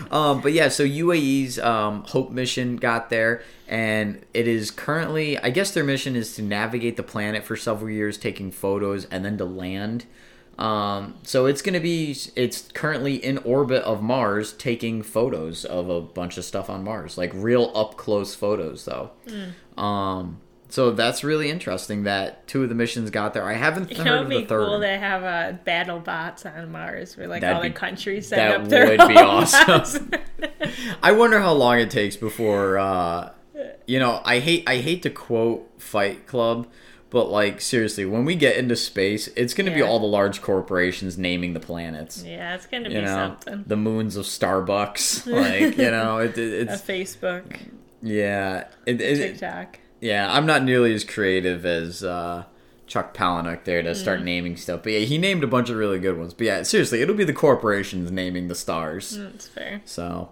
um, 0.12 0.40
but 0.40 0.52
yeah, 0.52 0.68
so 0.68 0.84
UAE's 0.84 1.58
um, 1.58 2.04
Hope 2.04 2.30
mission 2.30 2.76
got 2.76 3.10
there, 3.10 3.42
and 3.68 4.24
it 4.32 4.48
is 4.48 4.70
currently, 4.70 5.38
I 5.38 5.50
guess, 5.50 5.72
their 5.72 5.84
mission 5.84 6.16
is 6.16 6.34
to 6.36 6.42
navigate 6.42 6.96
the 6.96 7.02
planet 7.02 7.44
for 7.44 7.54
several 7.54 7.90
years, 7.90 8.16
taking 8.16 8.50
photos, 8.50 9.04
and 9.06 9.24
then 9.24 9.36
to 9.38 9.44
land. 9.44 10.06
Um, 10.58 11.16
so 11.22 11.44
it's 11.44 11.60
gonna 11.60 11.80
be, 11.80 12.16
it's 12.34 12.68
currently 12.72 13.16
in 13.16 13.36
orbit 13.38 13.82
of 13.82 14.02
Mars, 14.02 14.54
taking 14.54 15.02
photos 15.02 15.66
of 15.66 15.90
a 15.90 16.00
bunch 16.00 16.38
of 16.38 16.46
stuff 16.46 16.70
on 16.70 16.82
Mars, 16.82 17.18
like 17.18 17.30
real 17.34 17.70
up 17.74 17.98
close 17.98 18.34
photos, 18.34 18.86
though. 18.86 19.10
Um, 19.76 20.40
so 20.76 20.90
that's 20.90 21.24
really 21.24 21.48
interesting 21.48 22.02
that 22.02 22.46
two 22.46 22.62
of 22.62 22.68
the 22.68 22.74
missions 22.74 23.08
got 23.08 23.32
there. 23.32 23.44
I 23.44 23.54
haven't 23.54 23.90
heard 23.96 24.20
of 24.20 24.28
the 24.28 24.40
be 24.40 24.44
third. 24.44 24.66
cool 24.66 24.80
to 24.80 24.86
have 24.86 25.24
uh, 25.24 25.56
battle 25.64 26.00
bots 26.00 26.44
on 26.44 26.70
Mars, 26.70 27.16
where 27.16 27.26
like 27.26 27.40
That'd 27.40 27.56
all 27.56 27.62
the 27.62 27.70
countries 27.70 28.28
set 28.28 28.36
that 28.36 28.60
up 28.60 28.68
their 28.68 28.88
would 28.88 29.08
be 29.08 29.16
awesome. 29.16 30.10
I 31.02 31.12
wonder 31.12 31.40
how 31.40 31.54
long 31.54 31.78
it 31.78 31.90
takes 31.90 32.18
before 32.18 32.76
uh 32.76 33.30
you 33.86 33.98
know, 33.98 34.20
I 34.22 34.40
hate 34.40 34.64
I 34.66 34.76
hate 34.76 35.02
to 35.04 35.08
quote 35.08 35.66
Fight 35.78 36.26
Club, 36.26 36.66
but 37.08 37.30
like 37.30 37.62
seriously, 37.62 38.04
when 38.04 38.26
we 38.26 38.34
get 38.34 38.58
into 38.58 38.76
space, 38.76 39.28
it's 39.28 39.54
going 39.54 39.70
to 39.70 39.74
be 39.74 39.80
all 39.80 39.98
the 39.98 40.04
large 40.04 40.42
corporations 40.42 41.16
naming 41.16 41.54
the 41.54 41.60
planets. 41.60 42.22
yeah, 42.22 42.54
it's 42.54 42.66
gonna 42.66 42.90
be 42.90 43.00
know, 43.00 43.06
something. 43.06 43.64
the 43.66 43.78
moons 43.78 44.16
of 44.16 44.26
Starbucks, 44.26 45.26
like 45.32 45.78
you 45.78 45.90
know, 45.90 46.18
it, 46.18 46.36
it, 46.36 46.68
A 46.68 46.72
it's 46.74 46.82
Facebook, 46.82 47.60
yeah, 48.02 48.64
it, 48.84 49.00
it, 49.00 49.16
TikTok. 49.16 49.78
Yeah. 50.00 50.32
I'm 50.32 50.46
not 50.46 50.62
nearly 50.62 50.94
as 50.94 51.04
creative 51.04 51.64
as 51.66 52.02
uh, 52.04 52.44
Chuck 52.86 53.16
Palahniuk 53.16 53.64
there 53.64 53.82
to 53.82 53.90
Mm. 53.90 53.96
start 53.96 54.22
naming 54.22 54.56
stuff, 54.56 54.82
but 54.82 54.92
yeah, 54.92 55.00
he 55.00 55.18
named 55.18 55.42
a 55.44 55.46
bunch 55.46 55.70
of 55.70 55.76
really 55.76 55.98
good 55.98 56.18
ones. 56.18 56.34
But 56.34 56.46
yeah, 56.46 56.62
seriously, 56.62 57.02
it'll 57.02 57.14
be 57.14 57.24
the 57.24 57.32
corporations 57.32 58.10
naming 58.12 58.48
the 58.48 58.54
stars. 58.54 59.16
That's 59.18 59.48
fair. 59.48 59.80
So, 59.84 60.30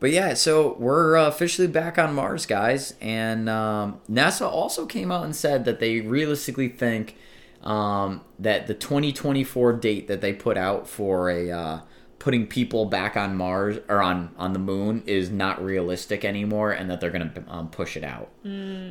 but 0.00 0.10
yeah, 0.10 0.34
so 0.34 0.76
we're 0.80 1.16
uh, 1.16 1.28
officially 1.28 1.68
back 1.68 1.98
on 1.98 2.14
Mars, 2.14 2.44
guys. 2.46 2.94
And 3.00 3.48
um, 3.48 4.00
NASA 4.10 4.46
also 4.50 4.86
came 4.86 5.12
out 5.12 5.24
and 5.24 5.34
said 5.36 5.64
that 5.64 5.78
they 5.78 6.00
realistically 6.00 6.68
think 6.68 7.16
um, 7.62 8.22
that 8.40 8.66
the 8.66 8.74
2024 8.74 9.74
date 9.74 10.08
that 10.08 10.20
they 10.20 10.32
put 10.32 10.56
out 10.56 10.88
for 10.88 11.30
a 11.30 11.50
uh, 11.52 11.78
putting 12.22 12.46
people 12.46 12.84
back 12.84 13.16
on 13.16 13.36
Mars 13.36 13.78
or 13.88 14.00
on 14.00 14.30
on 14.38 14.52
the 14.52 14.58
moon 14.60 15.02
is 15.06 15.28
not 15.28 15.60
realistic 15.62 16.24
anymore, 16.24 16.70
and 16.70 16.88
that 16.88 17.00
they're 17.00 17.10
gonna 17.10 17.32
um, 17.48 17.68
push 17.68 17.96
it 17.96 18.04
out. 18.04 18.30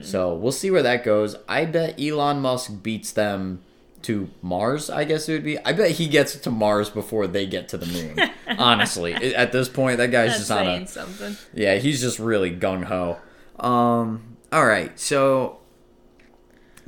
So 0.04 0.36
we'll 0.36 0.52
see 0.52 0.70
where 0.70 0.84
that 0.84 1.06
goes. 1.06 1.38
I 1.48 1.64
bet 1.64 1.98
Elon 1.98 2.42
Musk 2.42 2.84
beats 2.84 3.14
them 3.14 3.62
to 4.02 4.30
Mars, 4.42 4.90
I 4.90 5.06
guess 5.06 5.30
it 5.30 5.34
would 5.34 5.44
be. 5.46 5.58
I 5.60 5.72
bet 5.72 5.92
he 5.92 6.08
gets 6.08 6.36
to 6.36 6.52
Mars 6.52 6.90
before 6.90 7.26
they 7.26 7.46
get 7.46 7.70
to 7.70 7.78
the 7.78 7.86
moon. 7.86 8.20
Honestly, 8.60 9.14
at 9.14 9.54
this 9.54 9.70
point, 9.70 9.98
that 10.00 10.12
guy's 10.12 10.32
That's 10.32 10.40
just 10.50 10.52
on 10.52 10.68
a 10.68 10.88
something. 10.88 11.38
yeah. 11.54 11.76
He's 11.76 12.02
just 12.02 12.20
really 12.20 12.52
gung 12.52 12.84
ho. 12.84 13.18
Um. 13.58 14.38
All 14.52 14.66
right, 14.66 15.00
so 15.00 15.60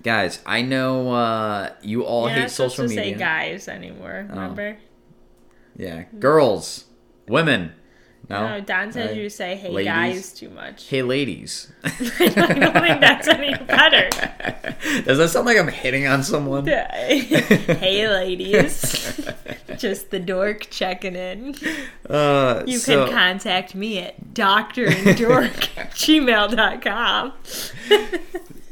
guys, 0.02 0.42
I 0.46 0.62
know 0.62 1.14
uh, 1.14 1.70
you 1.82 2.04
all 2.04 2.28
hate 2.28 2.52
social 2.52 2.86
media. 2.86 3.04
say 3.04 3.14
guys 3.14 3.70
anymore. 3.70 4.28
Oh. 4.30 4.76
Yeah, 5.76 6.04
girls, 6.20 6.86
women. 7.28 7.74
No, 8.30 8.48
No, 8.48 8.62
Don 8.62 8.92
says 8.94 9.08
Alright. 9.10 9.18
you 9.22 9.30
say 9.30 9.56
"Hey 9.58 9.70
Ladies. 9.70 9.86
guys" 9.92 10.34
too 10.34 10.50
much. 10.50 10.88
Hey, 10.88 11.02
ladies. 11.02 11.72
I 11.84 11.90
don't 11.90 12.74
think 12.74 13.02
that's 13.02 13.28
any 13.28 13.54
better. 13.66 14.10
Does 15.04 15.18
that 15.18 15.30
sound 15.30 15.46
like 15.46 15.58
I'm 15.58 15.68
hitting 15.68 16.08
on 16.08 16.24
someone? 16.24 16.66
hey, 16.68 18.08
ladies. 18.08 19.20
Just 19.78 20.10
the 20.12 20.20
dork 20.20 20.68
checking 20.70 21.16
in. 21.16 21.56
Uh, 22.10 22.64
You 22.66 22.78
so- 22.78 23.06
can 23.08 23.14
contact 23.14 23.76
me 23.76 24.00
at 24.00 24.34
doctorandork 24.34 25.70
gmail.com. 25.94 27.34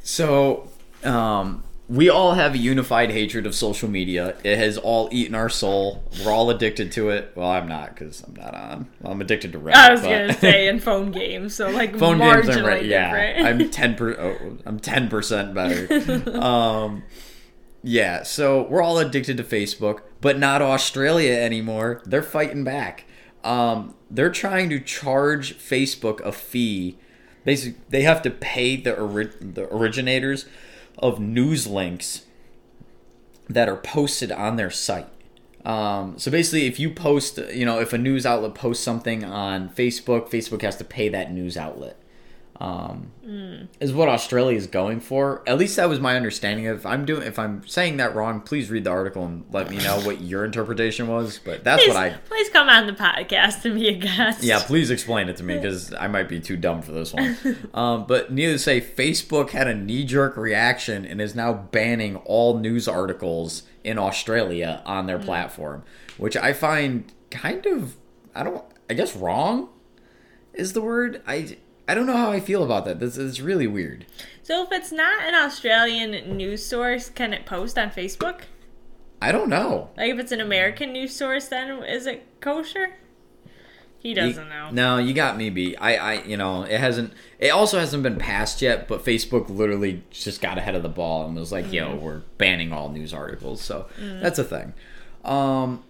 So, 0.04 0.70
um, 1.04 1.64
we 1.92 2.10
all 2.10 2.36
have 2.36 2.54
a 2.54 2.58
unified 2.58 3.12
hatred 3.12 3.46
of 3.46 3.54
social 3.54 3.90
media. 3.90 4.34
It 4.46 4.58
has 4.58 4.78
all 4.78 5.10
eaten 5.12 5.36
our 5.36 5.50
soul. 5.50 6.02
We're 6.24 6.32
all 6.32 6.50
addicted 6.50 6.94
to 6.94 7.10
it. 7.10 7.34
Well, 7.36 7.50
I'm 7.50 7.68
not 7.68 7.94
because 7.94 8.24
I'm 8.24 8.34
not 8.34 8.56
on. 8.56 8.88
I'm 9.04 9.20
addicted 9.20 9.52
to 9.52 9.60
Reddit. 9.60 9.74
I 9.76 9.92
was 9.92 10.00
but- 10.00 10.08
going 10.08 10.28
to 10.30 10.34
say 10.34 10.68
in 10.70 10.80
phone 10.80 11.12
games, 11.12 11.54
so 11.54 11.70
like 11.70 11.98
phone 11.98 12.20
games. 12.20 12.48
I'm 12.48 12.66
right. 12.66 12.86
Yeah. 12.86 13.44
I'm 13.46 13.70
ten 13.70 13.96
per. 13.96 14.12
Oh, 14.18 14.58
I'm 14.66 14.80
ten 14.80 15.10
percent 15.10 15.54
better. 15.54 16.32
um, 16.42 17.04
yeah. 17.84 18.24
So 18.24 18.64
we're 18.70 18.82
all 18.82 18.98
addicted 18.98 19.36
to 19.36 19.44
Facebook, 19.44 20.00
but 20.22 20.40
not 20.40 20.62
Australia 20.62 21.34
anymore. 21.34 22.02
They're 22.06 22.24
fighting 22.24 22.64
back. 22.64 23.04
Um, 23.44 23.96
they're 24.10 24.32
trying 24.32 24.70
to 24.70 24.80
charge 24.80 25.58
Facebook 25.58 26.22
a 26.22 26.32
fee. 26.32 26.98
Basically, 27.44 27.82
they 27.90 28.04
have 28.04 28.22
to 28.22 28.30
pay 28.30 28.78
the 28.78 28.98
ori- 28.98 29.34
the 29.42 29.68
originators 29.76 30.46
of 30.98 31.20
news 31.20 31.68
links 31.68 32.26
that 33.50 33.68
are 33.68 33.78
posted 33.78 34.32
on 34.32 34.56
their 34.56 34.72
site. 34.72 35.08
Um, 35.66 36.18
so 36.18 36.32
basically, 36.32 36.66
if 36.66 36.80
you 36.80 36.90
post, 36.90 37.38
you 37.54 37.66
know, 37.66 37.80
if 37.80 37.94
a 37.94 37.98
news 37.98 38.26
outlet 38.26 38.56
posts 38.56 38.84
something 38.84 39.24
on 39.24 39.70
Facebook, 39.70 40.30
Facebook 40.30 40.62
has 40.64 40.78
to 40.78 40.84
pay 40.84 41.10
that 41.10 41.32
news 41.32 41.56
outlet. 41.58 41.98
Um, 42.62 43.12
Is 43.80 43.92
what 43.92 44.08
Australia 44.08 44.56
is 44.56 44.68
going 44.68 45.00
for. 45.00 45.42
At 45.48 45.58
least 45.58 45.78
that 45.78 45.90
was 45.90 46.00
my 46.00 46.16
understanding 46.16 46.68
of. 46.68 46.78
If 46.78 46.86
I'm 46.86 47.06
doing. 47.06 47.24
If 47.24 47.40
I'm 47.40 47.66
saying 47.66 47.98
that 47.98 48.14
wrong, 48.14 48.42
please 48.42 48.70
read 48.70 48.84
the 48.84 48.92
article 48.92 49.26
and 49.26 49.46
let 49.52 49.72
me 49.72 49.78
know 49.78 50.00
what 50.02 50.22
your 50.22 50.46
interpretation 50.46 51.08
was. 51.08 51.40
But 51.44 51.64
that's 51.64 51.84
please, 51.84 51.90
what 51.90 51.98
I. 51.98 52.10
please 52.28 52.50
come 52.50 52.70
on 52.70 52.86
the 52.86 52.94
podcast 52.94 53.66
and 53.66 53.74
be 53.74 53.88
a 53.88 53.94
guest. 53.94 54.44
Yeah, 54.44 54.62
please 54.62 54.92
explain 54.92 55.28
it 55.28 55.38
to 55.38 55.44
me 55.44 55.56
because 55.56 55.92
I 55.92 56.08
might 56.08 56.30
be 56.30 56.40
too 56.40 56.56
dumb 56.56 56.84
for 56.84 56.92
this 56.92 57.14
one. 57.14 57.38
Um, 57.74 58.06
but 58.06 58.32
needless 58.32 58.64
to 58.64 58.66
say, 58.66 58.82
Facebook 58.82 59.52
had 59.52 59.68
a 59.68 59.74
knee 59.74 60.04
jerk 60.04 60.36
reaction 60.36 61.06
and 61.06 61.22
is 61.22 61.36
now 61.36 61.54
banning 61.54 62.18
all 62.18 62.58
news 62.60 62.88
articles 62.88 63.64
in 63.84 63.98
Australia 63.98 64.82
on 64.86 65.06
their 65.06 65.20
platform, 65.20 65.84
which 66.18 66.36
I 66.36 66.54
find 66.54 67.12
kind 67.30 67.66
of, 67.66 67.96
I 68.36 68.44
don't, 68.44 68.64
I 68.90 68.94
guess 68.94 69.16
wrong 69.16 69.70
is 70.54 70.74
the 70.74 70.82
word. 70.82 71.22
I, 71.26 71.58
I 71.92 71.94
don't 71.94 72.06
know 72.06 72.16
how 72.16 72.32
I 72.32 72.40
feel 72.40 72.64
about 72.64 72.86
that. 72.86 73.02
This 73.02 73.18
is 73.18 73.42
really 73.42 73.68
weird. 73.68 74.06
So 74.44 74.64
if 74.64 74.72
it's 74.72 74.94
not 74.94 75.24
an 75.24 75.36
Australian 75.36 76.38
news 76.38 76.66
source, 76.66 77.10
can 77.10 77.34
it 77.34 77.46
post 77.46 77.78
on 77.78 77.90
Facebook? 77.90 78.44
I 79.22 79.34
don't 79.34 79.50
know. 79.50 79.90
Like 79.98 80.10
if 80.14 80.18
it's 80.18 80.32
an 80.32 80.40
American 80.40 80.94
news 80.94 81.14
source, 81.14 81.50
then 81.50 81.84
is 81.84 82.08
it 82.08 82.26
kosher? 82.40 82.94
He 84.00 84.14
doesn't 84.14 84.46
You- 84.46 84.50
know. 84.50 84.70
No, 84.72 84.98
you 85.00 85.14
got 85.14 85.36
me 85.36 85.50
beat. 85.50 85.76
I, 85.82 85.96
I, 85.98 86.24
you 86.24 86.38
know, 86.38 86.64
it 86.64 86.80
hasn't. 86.80 87.12
It 87.40 87.50
also 87.50 87.78
hasn't 87.78 88.04
been 88.04 88.18
passed 88.18 88.62
yet. 88.62 88.88
But 88.88 89.04
Facebook 89.04 89.50
literally 89.50 90.02
just 90.12 90.40
got 90.42 90.58
ahead 90.58 90.76
of 90.76 90.84
the 90.84 90.90
ball 90.90 91.26
and 91.28 91.36
was 91.36 91.52
like, 91.52 91.72
"Yo, 91.74 91.90
Mm. 91.90 92.00
we're 92.00 92.22
banning 92.38 92.72
all 92.72 92.88
news 92.90 93.14
articles." 93.14 93.62
So 93.62 93.88
that's 94.00 94.40
a 94.40 94.44
thing. 94.46 94.74
Um, 95.26 95.84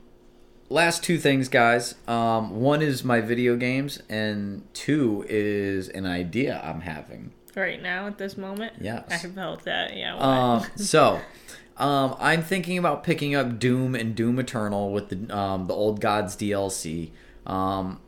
last 0.72 1.04
two 1.04 1.18
things, 1.18 1.50
guys. 1.50 1.96
Um, 2.08 2.62
one 2.62 2.82
is 2.82 3.04
my 3.04 3.22
video 3.22 3.56
games, 3.56 4.02
and 4.10 4.64
two 4.74 5.26
is 5.30 5.90
an 5.90 6.06
idea 6.06 6.62
I'm 6.64 6.82
having. 6.82 7.32
Right 7.56 7.82
now, 7.82 8.08
at 8.08 8.18
this 8.18 8.38
moment. 8.38 8.74
Yes. 8.80 9.06
I 9.12 9.18
felt 9.18 9.66
that. 9.66 9.96
Yeah. 9.96 10.16
Um, 10.18 10.66
so, 10.76 11.20
um, 11.78 12.16
I'm 12.20 12.42
thinking 12.42 12.78
about 12.78 13.04
picking 13.04 13.36
up 13.36 13.60
Doom 13.60 13.94
and 13.94 14.16
Doom 14.16 14.40
Eternal 14.40 14.92
with 14.92 15.10
the 15.10 15.38
um, 15.38 15.68
the 15.68 15.74
Old 15.74 16.00
Gods 16.00 16.36
DLC. 16.36 17.12
Um, 17.46 18.00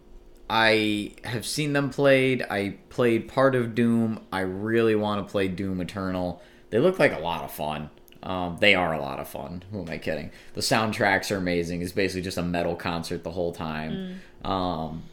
I 0.49 1.13
have 1.25 1.45
seen 1.45 1.73
them 1.73 1.89
played. 1.89 2.43
I 2.49 2.77
played 2.89 3.27
part 3.27 3.55
of 3.55 3.75
Doom. 3.75 4.21
I 4.31 4.41
really 4.41 4.95
want 4.95 5.25
to 5.25 5.31
play 5.31 5.47
Doom 5.47 5.81
Eternal. 5.81 6.41
They 6.69 6.79
look 6.79 6.99
like 6.99 7.13
a 7.13 7.19
lot 7.19 7.43
of 7.43 7.51
fun. 7.51 7.89
Um, 8.23 8.57
they 8.59 8.73
are 8.73 8.93
a 8.93 9.01
lot 9.01 9.19
of 9.19 9.27
fun. 9.27 9.63
Who 9.71 9.81
am 9.81 9.89
I 9.89 9.97
kidding? 9.97 10.31
The 10.53 10.61
soundtracks 10.61 11.29
are 11.29 11.37
amazing. 11.37 11.81
It's 11.81 11.91
basically 11.91 12.21
just 12.21 12.37
a 12.37 12.43
metal 12.43 12.75
concert 12.75 13.23
the 13.23 13.31
whole 13.31 13.51
time. 13.51 14.21
Um, 14.43 15.03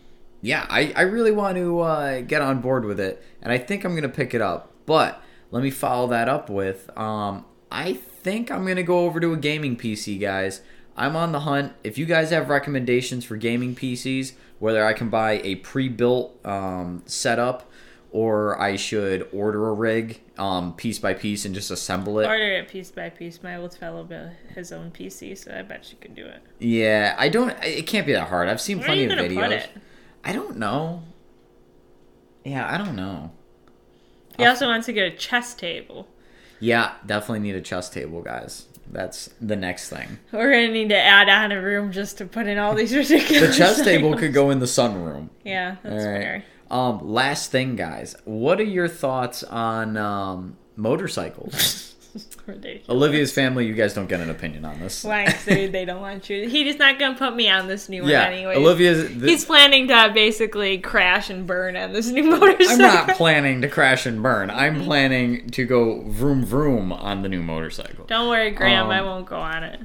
yeah, 0.42 0.64
I, 0.70 0.92
I 0.96 1.02
really 1.02 1.32
want 1.32 1.56
to 1.56 1.80
uh, 1.80 2.20
get 2.22 2.40
on 2.40 2.60
board 2.60 2.84
with 2.84 2.98
it, 3.00 3.22
and 3.42 3.52
I 3.52 3.58
think 3.58 3.84
I'm 3.84 3.94
gonna 3.94 4.08
pick 4.08 4.32
it 4.32 4.40
up. 4.40 4.72
But 4.86 5.22
let 5.50 5.62
me 5.62 5.70
follow 5.70 6.06
that 6.08 6.28
up 6.28 6.48
with 6.48 6.96
um, 6.96 7.44
I 7.70 7.94
think 7.94 8.50
I'm 8.50 8.66
gonna 8.66 8.82
go 8.82 9.00
over 9.00 9.20
to 9.20 9.32
a 9.32 9.36
gaming 9.36 9.76
PC, 9.76 10.20
guys. 10.20 10.62
I'm 10.96 11.16
on 11.16 11.32
the 11.32 11.40
hunt. 11.40 11.72
If 11.82 11.98
you 11.98 12.06
guys 12.06 12.30
have 12.30 12.48
recommendations 12.48 13.24
for 13.24 13.36
gaming 13.36 13.74
PCs, 13.74 14.32
whether 14.58 14.84
I 14.84 14.92
can 14.92 15.08
buy 15.08 15.40
a 15.42 15.56
pre-built 15.56 16.38
um, 16.44 17.02
setup 17.06 17.70
or 18.12 18.60
I 18.60 18.76
should 18.76 19.28
order 19.32 19.68
a 19.68 19.72
rig 19.72 20.20
um, 20.40 20.72
piece 20.72 20.98
by 20.98 21.12
piece 21.12 21.44
and 21.44 21.54
just 21.54 21.70
assemble 21.70 22.18
it. 22.18 22.26
Order 22.26 22.56
it 22.56 22.68
piece 22.68 22.90
by 22.90 23.10
piece. 23.10 23.42
My 23.42 23.56
old 23.56 23.76
fellow 23.76 24.02
built 24.02 24.30
his 24.54 24.72
own 24.72 24.90
PC, 24.90 25.36
so 25.36 25.54
I 25.54 25.62
bet 25.62 25.90
you 25.92 25.98
could 26.00 26.14
do 26.14 26.24
it. 26.24 26.40
Yeah, 26.58 27.14
I 27.18 27.28
don't. 27.28 27.50
It 27.62 27.86
can't 27.86 28.06
be 28.06 28.14
that 28.14 28.28
hard. 28.28 28.48
I've 28.48 28.60
seen 28.60 28.78
Where 28.78 28.86
plenty 28.86 29.04
of 29.04 29.12
videos. 29.12 29.66
I 30.24 30.32
don't 30.32 30.56
know. 30.56 31.02
Yeah, 32.42 32.72
I 32.72 32.78
don't 32.78 32.96
know. 32.96 33.32
He 34.38 34.46
also 34.46 34.66
wants 34.66 34.86
to 34.86 34.94
get 34.94 35.12
a 35.12 35.14
chess 35.14 35.54
table. 35.54 36.08
Yeah, 36.58 36.92
definitely 37.04 37.40
need 37.40 37.56
a 37.56 37.60
chess 37.60 37.90
table, 37.90 38.22
guys. 38.22 38.66
That's 38.90 39.28
the 39.40 39.56
next 39.56 39.90
thing. 39.90 40.18
We're 40.32 40.50
gonna 40.50 40.68
need 40.68 40.88
to 40.88 40.98
add 40.98 41.28
on 41.28 41.52
a 41.52 41.60
room 41.60 41.92
just 41.92 42.18
to 42.18 42.24
put 42.24 42.46
in 42.46 42.56
all 42.56 42.74
these 42.74 42.94
ridiculous. 42.96 43.50
The 43.50 43.56
chess 43.56 43.82
table 43.82 44.16
could 44.16 44.32
go 44.32 44.50
in 44.50 44.58
the 44.58 44.66
sunroom. 44.66 45.28
Yeah, 45.44 45.76
that's 45.82 46.04
All 46.04 46.10
right. 46.10 46.22
fair. 46.22 46.44
Um, 46.70 47.00
last 47.08 47.50
thing, 47.50 47.76
guys. 47.76 48.14
What 48.24 48.60
are 48.60 48.64
your 48.64 48.88
thoughts 48.88 49.42
on 49.42 49.96
um, 49.96 50.56
motorcycles? 50.76 51.86
Ridiculous. 52.46 52.88
Olivia's 52.88 53.32
family, 53.32 53.66
you 53.66 53.74
guys 53.74 53.94
don't 53.94 54.08
get 54.08 54.20
an 54.20 54.30
opinion 54.30 54.64
on 54.64 54.80
this. 54.80 55.04
Why 55.04 55.28
say 55.28 55.68
they 55.68 55.84
don't 55.84 56.00
want 56.00 56.28
you? 56.28 56.48
He's 56.48 56.76
not 56.76 56.98
gonna 56.98 57.16
put 57.16 57.36
me 57.36 57.48
on 57.48 57.68
this 57.68 57.88
new 57.88 58.02
one 58.02 58.10
yeah, 58.10 58.24
anyway. 58.24 58.56
Olivia's. 58.56 59.10
He's 59.10 59.44
planning 59.44 59.86
to 59.88 60.10
basically 60.12 60.78
crash 60.78 61.30
and 61.30 61.46
burn 61.46 61.76
on 61.76 61.92
this 61.92 62.08
new 62.08 62.24
motorcycle. 62.24 62.72
I'm 62.72 62.78
not 62.78 63.08
planning 63.16 63.60
to 63.60 63.68
crash 63.68 64.06
and 64.06 64.22
burn. 64.22 64.50
I'm 64.50 64.82
planning 64.82 65.50
to 65.50 65.64
go 65.64 66.02
vroom 66.08 66.44
vroom 66.44 66.92
on 66.92 67.22
the 67.22 67.28
new 67.28 67.42
motorcycle. 67.42 68.06
Don't 68.06 68.28
worry, 68.28 68.50
Graham. 68.50 68.86
Um, 68.86 68.90
I 68.90 69.02
won't 69.02 69.26
go 69.26 69.36
on 69.36 69.62
it. 69.62 69.80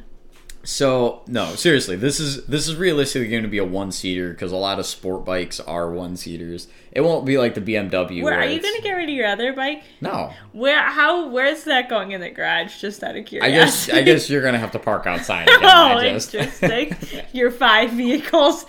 So 0.66 1.22
no, 1.28 1.54
seriously, 1.56 1.96
this 1.96 2.20
is 2.20 2.46
this 2.48 2.68
is 2.68 2.76
realistically 2.76 3.30
going 3.30 3.44
to 3.44 3.50
be 3.50 3.60
a 3.60 3.66
one 3.66 3.92
seater 3.92 4.32
because 4.32 4.52
a 4.52 4.56
lot 4.58 4.80
of 4.80 4.86
sport 4.88 5.24
bikes 5.24 5.60
are 5.60 5.92
one 5.92 6.18
seaters. 6.18 6.68
It 6.92 7.02
won't 7.02 7.24
be 7.26 7.38
like 7.38 7.54
the 7.54 7.62
BMW. 7.62 8.24
Where 8.24 8.34
where 8.34 8.40
are 8.42 8.46
you 8.46 8.60
gonna 8.62 8.82
get 8.82 8.94
rid 8.94 9.08
of 9.10 9.16
your 9.16 9.28
other 9.28 9.54
bike? 9.54 9.84
No, 10.02 10.34
Where? 10.54 10.82
How? 10.82 11.28
Where's 11.30 11.66
that 11.66 11.88
going 11.88 12.14
in 12.14 12.22
the 12.22 12.32
garage? 12.32 12.82
Just 12.82 13.04
out 13.04 13.16
of 13.16 13.26
curiosity. 13.26 13.54
I 13.54 13.66
guess 13.66 13.90
I 13.90 14.02
guess 14.02 14.30
you're 14.30 14.42
gonna 14.42 14.58
have 14.58 14.72
to 14.72 14.80
park 14.80 15.06
outside. 15.06 15.48
Again. 15.48 15.60
Oh, 15.64 16.00
interesting. 16.02 16.96
your 17.32 17.52
five 17.52 17.92
vehicles, 17.92 18.66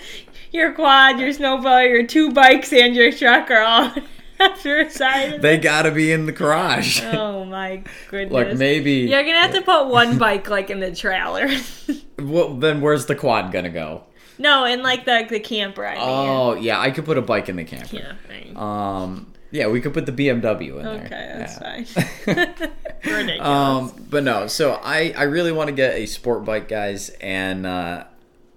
your 0.53 0.73
quad, 0.75 1.19
your 1.19 1.33
snowball, 1.33 1.83
your 1.83 2.07
two 2.07 2.33
bikes, 2.33 2.73
and 2.73 2.95
your 2.95 3.11
truck 3.11 3.51
are 3.51 3.63
all 3.63 3.93
after 4.41 4.89
side. 4.91 5.41
they 5.43 5.59
gotta 5.59 5.91
be 5.91 6.13
in 6.13 6.27
the 6.27 6.33
garage. 6.33 7.03
Oh 7.13 7.45
my 7.45 7.83
goodness. 8.11 8.33
like 8.33 8.57
maybe. 8.57 8.93
You're 9.09 9.23
gonna 9.23 9.41
have 9.41 9.55
to 9.55 9.63
put 9.63 9.87
one 9.89 10.19
bike 10.27 10.49
like 10.51 10.71
in 10.71 10.81
the 10.81 10.95
trailer. 10.95 11.49
Well, 12.19 12.55
then 12.55 12.81
where's 12.81 13.07
the 13.07 13.15
quad 13.15 13.53
gonna 13.53 13.71
go? 13.71 14.03
no, 14.39 14.65
in 14.67 14.83
like 14.83 15.05
the 15.05 15.27
the 15.29 15.41
camper. 15.41 15.87
I 15.87 15.95
mean. 15.95 16.03
Oh 16.05 16.55
yeah, 16.55 16.79
I 16.81 16.91
could 16.91 17.05
put 17.05 17.17
a 17.19 17.23
bike 17.23 17.49
in 17.49 17.57
the 17.57 17.65
camper. 17.65 17.97
Yeah. 17.97 18.13
right. 18.29 18.55
Um, 18.57 19.33
yeah, 19.53 19.69
we 19.69 19.81
could 19.81 19.95
put 19.95 20.05
the 20.07 20.13
BMW 20.13 20.77
in 20.79 20.85
there. 20.85 21.05
Okay, 21.07 21.33
that's 21.37 21.61
Yeah. 22.27 22.45
fine. 22.55 22.69
Ridiculous. 23.05 23.41
Um, 23.47 23.93
but 24.11 24.25
no, 24.25 24.47
so 24.49 24.73
I 24.83 25.15
I 25.17 25.23
really 25.25 25.53
want 25.53 25.69
to 25.69 25.75
get 25.75 25.95
a 25.95 26.07
sport 26.07 26.45
bike, 26.45 26.69
guys, 26.69 27.11
and 27.21 27.65
uh, 27.67 28.05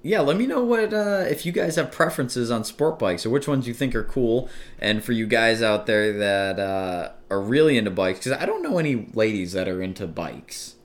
yeah, 0.01 0.21
let 0.21 0.38
me 0.38 0.45
know 0.47 0.63
what 0.63 0.93
uh, 0.93 1.25
if 1.27 1.45
you 1.45 1.51
guys 1.51 1.75
have 1.75 1.91
preferences 1.91 2.49
on 2.51 2.63
sport 2.63 2.97
bikes 2.99 3.25
or 3.25 3.29
which 3.29 3.47
ones 3.47 3.67
you 3.67 3.73
think 3.73 3.93
are 3.95 4.03
cool, 4.03 4.49
and 4.79 5.03
for 5.03 5.12
you 5.12 5.27
guys 5.27 5.62
out 5.62 5.85
there 5.88 6.13
that 6.17 6.59
uh, 6.59 7.12
are 7.29 7.41
really 7.41 7.77
into 7.77 7.91
bikes, 7.91 8.19
because 8.19 8.31
I 8.41 8.45
don't 8.45 8.63
know 8.63 8.77
any 8.77 9.07
ladies 9.13 9.51
that 9.53 9.67
are 9.67 9.81
into 9.81 10.07
bikes, 10.07 10.75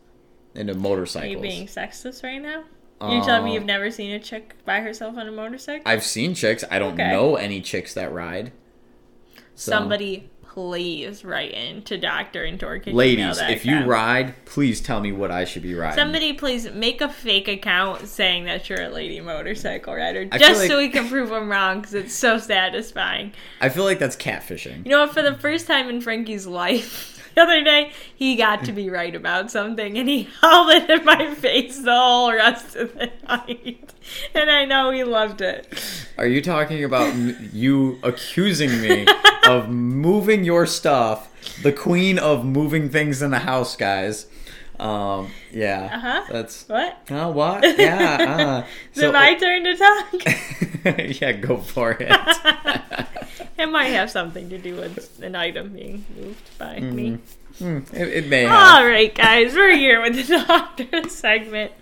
into 0.55 0.73
Are 0.73 0.77
motorcycles. 0.77 1.31
you 1.31 1.39
being 1.41 1.67
sexist 1.67 2.23
right 2.25 2.41
now? 2.43 2.65
You 3.03 3.23
telling 3.23 3.45
me 3.45 3.51
Uh, 3.51 3.55
you've 3.55 3.65
never 3.67 3.91
seen 3.91 4.13
a 4.13 4.19
chick 4.21 4.55
by 4.65 4.81
herself 4.81 5.17
on 5.19 5.29
a 5.29 5.33
motorcycle? 5.33 5.83
I've 5.85 6.05
seen 6.05 6.35
chicks. 6.35 6.65
I 6.71 6.79
don't 6.79 6.95
Okay. 6.95 7.11
know 7.11 7.37
any 7.37 7.61
chicks 7.61 7.93
that 7.95 8.13
ride. 8.13 8.53
So, 9.57 9.71
Somebody 9.73 10.31
please 10.55 11.25
write 11.25 11.51
in 11.51 11.83
to 11.83 11.99
Doctor 11.99 12.45
and 12.45 12.61
Dork. 12.61 12.87
ladies, 12.87 13.41
if 13.41 13.67
you 13.67 13.81
ride, 13.81 14.37
please 14.45 14.81
tell 14.81 15.01
me 15.01 15.11
what 15.11 15.33
I 15.33 15.45
should 15.45 15.65
be 15.65 15.75
riding. 15.75 15.99
Somebody 15.99 16.33
please 16.33 16.71
make 16.71 17.01
a 17.01 17.09
fake 17.09 17.49
account 17.49 18.07
saying 18.07 18.45
that 18.45 18.69
you're 18.69 18.83
a 18.83 18.89
lady 18.89 19.21
motorcycle 19.21 19.97
rider, 19.97 20.29
I 20.31 20.39
just 20.39 20.69
so 20.69 20.79
we 20.79 20.91
can 20.91 21.09
prove 21.09 21.33
I'm 21.33 21.51
wrong 21.51 21.81
because 21.81 21.95
it's 21.95 22.15
so 22.15 22.39
satisfying. 22.39 23.33
I 23.61 23.69
feel 23.69 23.83
like 23.83 23.99
that's 23.99 24.15
catfishing. 24.15 24.85
You 24.85 24.93
know 24.93 25.01
what? 25.01 25.13
For 25.13 25.23
the 25.23 25.35
first 25.35 25.67
time 25.67 25.89
in 25.89 26.01
Frankie's 26.01 26.47
life, 26.47 27.29
the 27.35 27.43
other 27.43 27.65
day, 27.65 27.91
he 28.15 28.37
got 28.37 28.65
to 28.67 28.73
be 28.73 28.89
right 28.89 29.17
about 29.17 29.51
something 29.51 29.99
and 29.99 30.09
he 30.09 30.29
held 30.41 30.71
it 30.71 30.89
in 30.89 31.05
my 31.05 31.35
face 31.35 31.81
the 31.81 31.91
whole 31.91 32.33
rest 32.33 32.77
of 32.77 32.95
the 32.95 33.11
night. 33.29 33.94
And 34.35 34.51
I 34.51 34.65
know 34.65 34.91
he 34.91 35.03
loved 35.05 35.41
it. 35.41 35.67
Are 36.19 36.27
you 36.27 36.41
talking 36.43 36.85
about 36.85 37.09
m- 37.09 37.51
you 37.53 37.99
accusing 38.03 38.81
me 38.81 39.07
of 39.49 39.69
moving 39.71 40.45
your 40.45 40.67
stuff, 40.67 41.29
the 41.63 41.73
queen 41.73 42.19
of 42.19 42.45
moving 42.45 42.91
things 42.91 43.23
in 43.23 43.31
the 43.31 43.39
house, 43.41 43.77
guys? 43.77 44.27
Um, 44.79 45.31
yeah, 45.53 45.89
Uh-huh. 45.95 46.25
that's. 46.31 46.69
What? 46.69 46.99
Oh, 47.11 47.31
what? 47.31 47.63
Yeah. 47.79 48.65
Uh, 48.65 48.67
Is 48.95 49.03
it 49.05 49.13
my 49.13 49.35
turn 49.35 49.65
to 49.65 49.77
talk? 49.77 51.21
yeah, 51.21 51.33
go 51.33 51.57
for 51.59 51.93
it. 51.99 52.11
it 53.59 53.67
might 53.71 53.93
have 53.95 54.11
something 54.11 54.49
to 54.51 54.59
do 54.59 54.75
with 54.77 55.21
an 55.23 55.35
item 55.37 55.71
being 55.75 56.05
moved 56.17 56.59
by 56.59 56.81
me. 56.81 57.19
Hmm, 57.59 57.79
it, 57.93 58.09
it 58.09 58.27
may 58.29 58.43
have. 58.43 58.79
All 58.83 58.87
right, 58.87 59.15
guys, 59.15 59.55
we're 59.55 59.77
here 59.77 60.03
with 60.03 60.17
the 60.17 60.45
doctor 60.45 61.09
segment. 61.09 61.73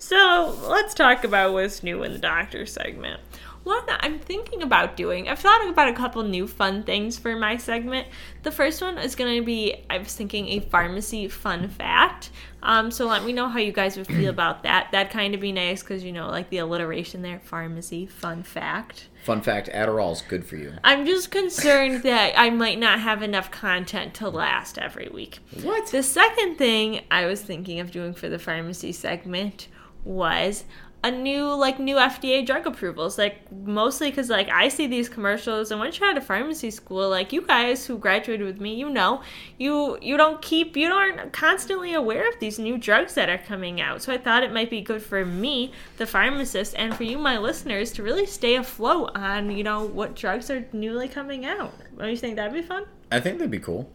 So 0.00 0.58
let's 0.66 0.94
talk 0.94 1.24
about 1.24 1.52
what's 1.52 1.82
new 1.82 2.02
in 2.04 2.14
the 2.14 2.18
doctor 2.18 2.64
segment. 2.64 3.20
One 3.64 3.82
I'm 3.86 4.18
thinking 4.18 4.62
about 4.62 4.96
doing, 4.96 5.28
I've 5.28 5.38
thought 5.38 5.68
about 5.68 5.88
a 5.88 5.92
couple 5.92 6.22
new 6.22 6.46
fun 6.46 6.84
things 6.84 7.18
for 7.18 7.36
my 7.36 7.58
segment. 7.58 8.08
The 8.42 8.50
first 8.50 8.80
one 8.80 8.96
is 8.96 9.14
going 9.14 9.38
to 9.38 9.44
be, 9.44 9.84
I 9.90 9.98
was 9.98 10.16
thinking, 10.16 10.48
a 10.48 10.60
pharmacy 10.60 11.28
fun 11.28 11.68
fact. 11.68 12.30
Um, 12.62 12.90
so 12.90 13.06
let 13.06 13.24
me 13.24 13.34
know 13.34 13.48
how 13.48 13.58
you 13.58 13.72
guys 13.72 13.98
would 13.98 14.06
feel 14.06 14.30
about 14.30 14.62
that. 14.62 14.88
That'd 14.90 15.12
kind 15.12 15.34
of 15.34 15.40
be 15.42 15.52
nice 15.52 15.82
because, 15.82 16.02
you 16.02 16.12
know, 16.12 16.28
like 16.28 16.48
the 16.48 16.58
alliteration 16.58 17.20
there 17.20 17.38
pharmacy 17.38 18.06
fun 18.06 18.42
fact. 18.42 19.08
Fun 19.24 19.42
fact: 19.42 19.68
Adderall's 19.68 20.22
good 20.22 20.46
for 20.46 20.56
you. 20.56 20.72
I'm 20.82 21.04
just 21.04 21.30
concerned 21.30 22.02
that 22.04 22.32
I 22.38 22.48
might 22.48 22.78
not 22.78 23.00
have 23.00 23.22
enough 23.22 23.50
content 23.50 24.14
to 24.14 24.30
last 24.30 24.78
every 24.78 25.10
week. 25.12 25.40
What? 25.62 25.88
The 25.88 26.02
second 26.02 26.56
thing 26.56 27.02
I 27.10 27.26
was 27.26 27.42
thinking 27.42 27.80
of 27.80 27.90
doing 27.90 28.14
for 28.14 28.30
the 28.30 28.38
pharmacy 28.38 28.92
segment 28.92 29.68
was 30.04 30.64
a 31.02 31.10
new 31.10 31.54
like 31.54 31.78
new 31.78 31.96
FDA 31.96 32.44
drug 32.44 32.66
approvals 32.66 33.16
like 33.16 33.50
mostly 33.50 34.12
cuz 34.12 34.28
like 34.28 34.50
I 34.50 34.68
see 34.68 34.86
these 34.86 35.08
commercials 35.08 35.70
and 35.70 35.80
once 35.80 35.98
you're 35.98 36.10
out 36.10 36.18
of 36.18 36.26
pharmacy 36.26 36.70
school 36.70 37.08
like 37.08 37.32
you 37.32 37.40
guys 37.40 37.86
who 37.86 37.96
graduated 37.96 38.46
with 38.46 38.60
me 38.60 38.74
you 38.74 38.90
know 38.90 39.22
you 39.56 39.96
you 40.02 40.18
don't 40.18 40.42
keep 40.42 40.76
you 40.76 40.92
aren't 40.92 41.32
constantly 41.32 41.94
aware 41.94 42.28
of 42.28 42.38
these 42.38 42.58
new 42.58 42.76
drugs 42.76 43.14
that 43.14 43.30
are 43.30 43.38
coming 43.38 43.80
out. 43.80 44.02
So 44.02 44.12
I 44.12 44.18
thought 44.18 44.42
it 44.42 44.52
might 44.52 44.68
be 44.68 44.82
good 44.82 45.02
for 45.02 45.24
me 45.24 45.72
the 45.96 46.06
pharmacist 46.06 46.74
and 46.76 46.94
for 46.94 47.04
you 47.04 47.16
my 47.16 47.38
listeners 47.38 47.92
to 47.92 48.02
really 48.02 48.26
stay 48.26 48.56
afloat 48.56 49.12
on 49.14 49.50
you 49.50 49.64
know 49.64 49.84
what 49.84 50.14
drugs 50.14 50.50
are 50.50 50.66
newly 50.72 51.08
coming 51.08 51.46
out. 51.46 51.72
Don't 51.96 52.10
you 52.10 52.16
think 52.16 52.36
that'd 52.36 52.52
be 52.52 52.62
fun? 52.62 52.84
I 53.10 53.20
think 53.20 53.38
that'd 53.38 53.50
be 53.50 53.58
cool. 53.58 53.90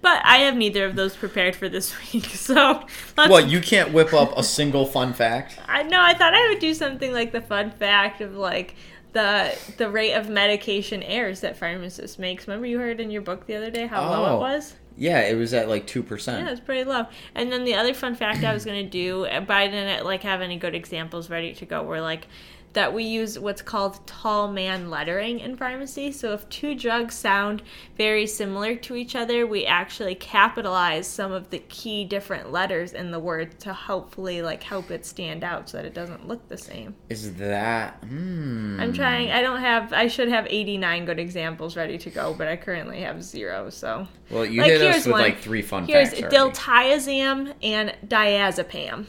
But 0.00 0.20
I 0.24 0.38
have 0.38 0.56
neither 0.56 0.84
of 0.84 0.96
those 0.96 1.16
prepared 1.16 1.54
for 1.56 1.68
this 1.68 1.94
week, 2.12 2.26
so 2.26 2.84
let's, 3.16 3.30
What? 3.30 3.48
You 3.48 3.60
can't 3.60 3.92
whip 3.92 4.12
up 4.12 4.36
a 4.36 4.42
single 4.42 4.86
fun 4.86 5.12
fact? 5.12 5.58
I 5.68 5.82
know 5.82 6.00
I 6.02 6.14
thought 6.14 6.34
I 6.34 6.48
would 6.48 6.58
do 6.58 6.74
something 6.74 7.12
like 7.12 7.32
the 7.32 7.40
fun 7.40 7.70
fact 7.70 8.20
of 8.20 8.34
like 8.36 8.74
the 9.12 9.54
the 9.76 9.90
rate 9.90 10.14
of 10.14 10.28
medication 10.30 11.02
errors 11.02 11.40
that 11.40 11.56
pharmacists 11.56 12.18
makes. 12.18 12.48
Remember 12.48 12.66
you 12.66 12.78
heard 12.78 12.98
in 13.00 13.10
your 13.10 13.22
book 13.22 13.46
the 13.46 13.54
other 13.56 13.70
day 13.70 13.86
how 13.86 14.08
low 14.10 14.24
Oh. 14.24 14.36
it 14.36 14.40
was? 14.40 14.74
Yeah, 14.96 15.20
it 15.20 15.36
was 15.36 15.52
at 15.54 15.68
like 15.68 15.86
two 15.86 16.02
percent. 16.02 16.38
Yeah, 16.38 16.44
percent. 16.44 16.58
it's 16.58 16.66
pretty 16.66 16.84
low. 16.84 17.06
And 17.34 17.50
then 17.52 17.64
the 17.64 17.74
other 17.74 17.94
fun 17.94 18.14
fact 18.14 18.42
I 18.44 18.52
was 18.54 18.64
gonna 18.64 18.82
do, 18.88 19.24
uh, 19.26 19.40
but 19.40 19.54
I 19.56 19.66
didn't 19.68 20.00
uh, 20.00 20.04
like 20.04 20.22
have 20.22 20.40
any 20.42 20.56
good 20.58 20.74
examples 20.74 21.28
ready 21.30 21.54
to 21.54 21.64
go. 21.66 21.82
Were 21.82 22.00
like 22.00 22.26
that 22.74 22.94
we 22.94 23.04
use 23.04 23.38
what's 23.38 23.60
called 23.62 24.06
tall 24.06 24.50
man 24.50 24.88
lettering 24.90 25.40
in 25.40 25.56
pharmacy. 25.56 26.10
So 26.12 26.32
if 26.32 26.48
two 26.48 26.74
drugs 26.74 27.14
sound 27.14 27.62
very 27.96 28.26
similar 28.26 28.74
to 28.76 28.96
each 28.96 29.14
other, 29.14 29.46
we 29.46 29.66
actually 29.66 30.14
capitalize 30.14 31.06
some 31.06 31.32
of 31.32 31.50
the 31.50 31.58
key 31.58 32.04
different 32.04 32.50
letters 32.50 32.92
in 32.94 33.10
the 33.10 33.18
word 33.20 33.60
to 33.60 33.72
hopefully 33.74 34.40
like 34.42 34.62
help 34.62 34.90
it 34.90 35.04
stand 35.04 35.44
out 35.44 35.68
so 35.68 35.76
that 35.76 35.84
it 35.86 35.94
doesn't 35.94 36.26
look 36.26 36.48
the 36.48 36.56
same. 36.56 36.94
Is 37.10 37.34
that? 37.34 37.94
Hmm. 38.04 38.78
I'm 38.80 38.92
trying. 38.92 39.30
I 39.30 39.42
don't 39.42 39.60
have. 39.60 39.92
I 39.92 40.06
should 40.08 40.28
have 40.28 40.46
89 40.48 41.04
good 41.04 41.18
examples 41.18 41.76
ready 41.76 41.98
to 41.98 42.10
go, 42.10 42.34
but 42.34 42.48
I 42.48 42.56
currently 42.56 43.00
have 43.00 43.22
zero. 43.22 43.68
So 43.70 44.06
Well, 44.30 44.46
you 44.46 44.62
Like, 44.62 44.70
hit 44.70 44.82
us 44.82 45.04
with 45.04 45.12
one. 45.12 45.20
like 45.22 45.38
three 45.40 45.62
fun 45.62 45.84
here's 45.86 46.08
facts. 46.10 46.22
already. 46.22 46.36
diltiazem 46.36 47.54
and 47.62 47.94
diazepam. 48.06 49.06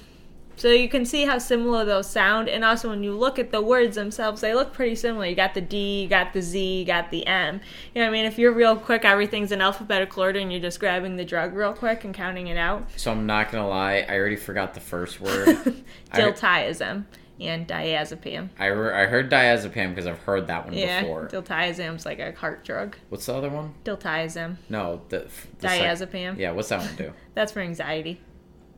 So 0.63 0.69
you 0.69 0.87
can 0.87 1.03
see 1.03 1.25
how 1.25 1.39
similar 1.39 1.83
those 1.83 2.09
sound, 2.09 2.47
and 2.47 2.63
also 2.63 2.87
when 2.87 3.03
you 3.03 3.11
look 3.11 3.37
at 3.37 3.51
the 3.51 3.61
words 3.61 3.97
themselves, 3.97 4.39
they 4.39 4.53
look 4.55 4.71
pretty 4.71 4.95
similar. 4.95 5.25
You 5.25 5.35
got 5.35 5.53
the 5.55 5.59
D, 5.59 6.03
you 6.03 6.07
got 6.07 6.31
the 6.31 6.41
Z, 6.41 6.57
you 6.79 6.85
got 6.85 7.11
the 7.11 7.27
M. 7.27 7.59
You 7.93 7.99
know 7.99 8.07
what 8.07 8.07
I 8.07 8.11
mean? 8.13 8.23
If 8.23 8.39
you're 8.39 8.53
real 8.53 8.77
quick, 8.77 9.03
everything's 9.03 9.51
in 9.51 9.59
alphabetical 9.59 10.23
order, 10.23 10.39
and 10.39 10.53
you're 10.53 10.61
just 10.61 10.79
grabbing 10.79 11.17
the 11.17 11.25
drug 11.25 11.53
real 11.53 11.73
quick 11.73 12.05
and 12.05 12.13
counting 12.13 12.47
it 12.47 12.55
out. 12.55 12.87
So 12.95 13.11
I'm 13.11 13.25
not 13.25 13.51
gonna 13.51 13.67
lie. 13.67 14.05
I 14.07 14.15
already 14.17 14.37
forgot 14.37 14.73
the 14.73 14.79
first 14.79 15.19
word. 15.19 15.47
Diltiazem 16.13 17.03
and 17.41 17.67
diazepam. 17.67 18.47
I, 18.57 18.67
re- 18.67 18.93
I 18.93 19.05
heard 19.07 19.29
diazepam 19.29 19.89
because 19.89 20.07
I've 20.07 20.19
heard 20.19 20.47
that 20.47 20.63
one 20.63 20.75
Yeah, 20.75 21.01
before. 21.01 21.27
diltiazem's 21.27 22.05
like 22.05 22.19
a 22.19 22.31
heart 22.31 22.63
drug. 22.63 22.95
What's 23.09 23.25
the 23.25 23.33
other 23.33 23.49
one? 23.49 23.73
Diltiazem, 23.83 24.55
No, 24.69 25.01
the, 25.09 25.27
the 25.59 25.67
sec- 25.67 25.81
diazepam. 26.09 26.37
yeah, 26.37 26.51
what's 26.51 26.69
that 26.69 26.79
one 26.79 26.95
do? 26.95 27.11
That's 27.33 27.51
for 27.51 27.59
anxiety. 27.59 28.21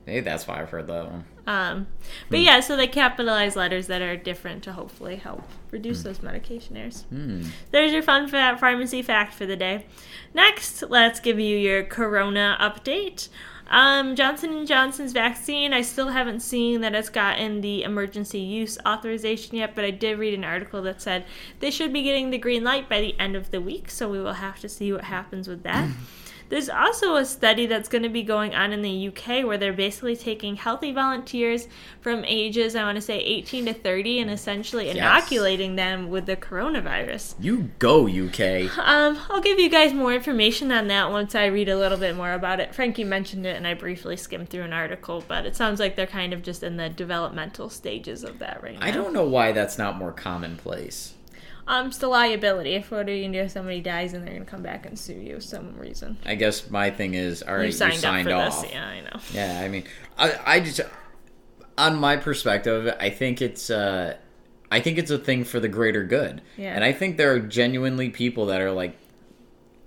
Maybe 0.05 0.21
that's 0.21 0.47
why 0.47 0.61
I've 0.61 0.69
heard 0.69 0.87
that 0.87 1.09
one. 1.09 1.25
Um, 1.47 1.87
but 2.29 2.39
yeah, 2.39 2.59
so 2.59 2.75
they 2.75 2.87
capitalize 2.87 3.55
letters 3.55 3.87
that 3.87 4.01
are 4.01 4.15
different 4.15 4.63
to 4.63 4.73
hopefully 4.73 5.15
help 5.15 5.43
reduce 5.71 6.03
those 6.03 6.21
medication 6.21 6.77
errors. 6.77 7.05
Hmm. 7.09 7.43
There's 7.71 7.91
your 7.91 8.01
fun 8.03 8.27
fa- 8.27 8.57
pharmacy 8.59 9.01
fact 9.01 9.33
for 9.33 9.45
the 9.45 9.55
day. 9.55 9.85
Next, 10.33 10.83
let's 10.89 11.19
give 11.19 11.39
you 11.39 11.57
your 11.57 11.83
corona 11.83 12.57
update. 12.59 13.29
Um, 13.67 14.15
Johnson 14.15 14.65
& 14.65 14.67
Johnson's 14.67 15.11
vaccine, 15.11 15.73
I 15.73 15.81
still 15.81 16.09
haven't 16.09 16.41
seen 16.41 16.81
that 16.81 16.93
it's 16.93 17.09
gotten 17.09 17.61
the 17.61 17.81
emergency 17.81 18.39
use 18.39 18.77
authorization 18.85 19.55
yet, 19.55 19.73
but 19.73 19.83
I 19.83 19.89
did 19.89 20.19
read 20.19 20.35
an 20.35 20.43
article 20.43 20.83
that 20.83 21.01
said 21.01 21.25
they 21.59 21.71
should 21.71 21.91
be 21.91 22.03
getting 22.03 22.29
the 22.29 22.37
green 22.37 22.63
light 22.63 22.87
by 22.87 23.01
the 23.01 23.19
end 23.19 23.35
of 23.35 23.49
the 23.49 23.59
week, 23.59 23.89
so 23.89 24.07
we 24.09 24.19
will 24.19 24.33
have 24.33 24.59
to 24.59 24.69
see 24.69 24.93
what 24.93 25.05
happens 25.05 25.47
with 25.47 25.63
that. 25.63 25.89
There's 26.49 26.69
also 26.69 27.15
a 27.15 27.25
study 27.25 27.65
that's 27.65 27.89
going 27.89 28.03
to 28.03 28.09
be 28.09 28.23
going 28.23 28.53
on 28.53 28.71
in 28.71 28.81
the 28.81 29.07
UK 29.07 29.45
where 29.45 29.57
they're 29.57 29.73
basically 29.73 30.15
taking 30.15 30.55
healthy 30.55 30.91
volunteers 30.91 31.67
from 32.01 32.23
ages, 32.25 32.75
I 32.75 32.83
want 32.83 32.97
to 32.97 33.01
say 33.01 33.19
18 33.19 33.65
to 33.65 33.73
30, 33.73 34.19
and 34.19 34.31
essentially 34.31 34.89
inoculating 34.89 35.75
them 35.75 36.09
with 36.09 36.27
the 36.27 36.35
coronavirus. 36.35 37.35
You 37.39 37.71
go 37.79 38.07
UK. 38.07 38.77
Um, 38.77 39.19
I'll 39.29 39.41
give 39.41 39.59
you 39.59 39.69
guys 39.69 39.93
more 39.93 40.13
information 40.13 40.71
on 40.71 40.87
that 40.89 41.09
once 41.09 41.33
I 41.33 41.47
read 41.47 41.69
a 41.69 41.77
little 41.77 41.97
bit 41.97 42.15
more 42.15 42.33
about 42.33 42.59
it. 42.59 42.75
Frankie 42.75 43.03
mentioned 43.03 43.45
it, 43.45 43.55
and 43.55 43.65
I 43.65 43.73
briefly 43.73 44.15
skimmed 44.15 44.49
through 44.49 44.63
an 44.63 44.73
article, 44.73 45.23
but 45.27 45.45
it 45.45 45.55
sounds 45.55 45.79
like 45.79 45.95
they're 45.95 46.05
kind 46.05 46.33
of 46.33 46.43
just 46.43 46.61
in 46.61 46.77
the 46.77 46.89
developmental 46.89 47.69
stages 47.69 48.23
of 48.23 48.39
that 48.39 48.61
right 48.61 48.79
now. 48.79 48.85
I 48.85 48.91
don't 48.91 49.13
know 49.13 49.25
why 49.25 49.51
that's 49.51 49.77
not 49.77 49.97
more 49.97 50.11
commonplace. 50.11 51.14
Um, 51.67 51.87
it's 51.87 51.97
the 51.97 52.07
liability. 52.07 52.75
If 52.75 52.91
what 52.91 53.09
are 53.09 53.13
you 53.13 53.23
gonna 53.25 53.33
do 53.39 53.43
if 53.45 53.51
somebody 53.51 53.81
dies 53.81 54.13
and 54.13 54.25
they're 54.25 54.33
gonna 54.33 54.45
come 54.45 54.61
back 54.61 54.85
and 54.85 54.97
sue 54.97 55.13
you 55.13 55.35
for 55.35 55.41
some 55.41 55.75
reason? 55.77 56.17
I 56.25 56.35
guess 56.35 56.69
my 56.69 56.91
thing 56.91 57.15
is, 57.15 57.41
all 57.41 57.55
right, 57.55 57.61
You 57.61 57.65
you 57.67 57.71
signed, 57.71 57.95
signed, 57.95 58.27
up 58.27 58.51
for 58.51 58.57
off. 58.57 58.61
this, 58.63 58.71
yeah, 58.71 58.87
I 58.87 59.01
know. 59.01 59.19
Yeah, 59.33 59.61
I 59.63 59.67
mean, 59.67 59.83
I, 60.17 60.39
I 60.45 60.59
just, 60.59 60.81
on 61.77 61.95
my 61.95 62.17
perspective, 62.17 62.93
I 62.99 63.09
think 63.09 63.41
it's, 63.41 63.69
uh, 63.71 64.15
I 64.71 64.79
think 64.79 64.97
it's 64.99 65.09
a 65.11 65.17
thing 65.17 65.43
for 65.43 65.59
the 65.59 65.67
greater 65.67 66.03
good. 66.03 66.41
Yeah. 66.57 66.73
And 66.75 66.83
I 66.83 66.91
think 66.91 67.17
there 67.17 67.33
are 67.33 67.39
genuinely 67.39 68.09
people 68.09 68.45
that 68.47 68.61
are 68.61 68.71
like, 68.71 68.95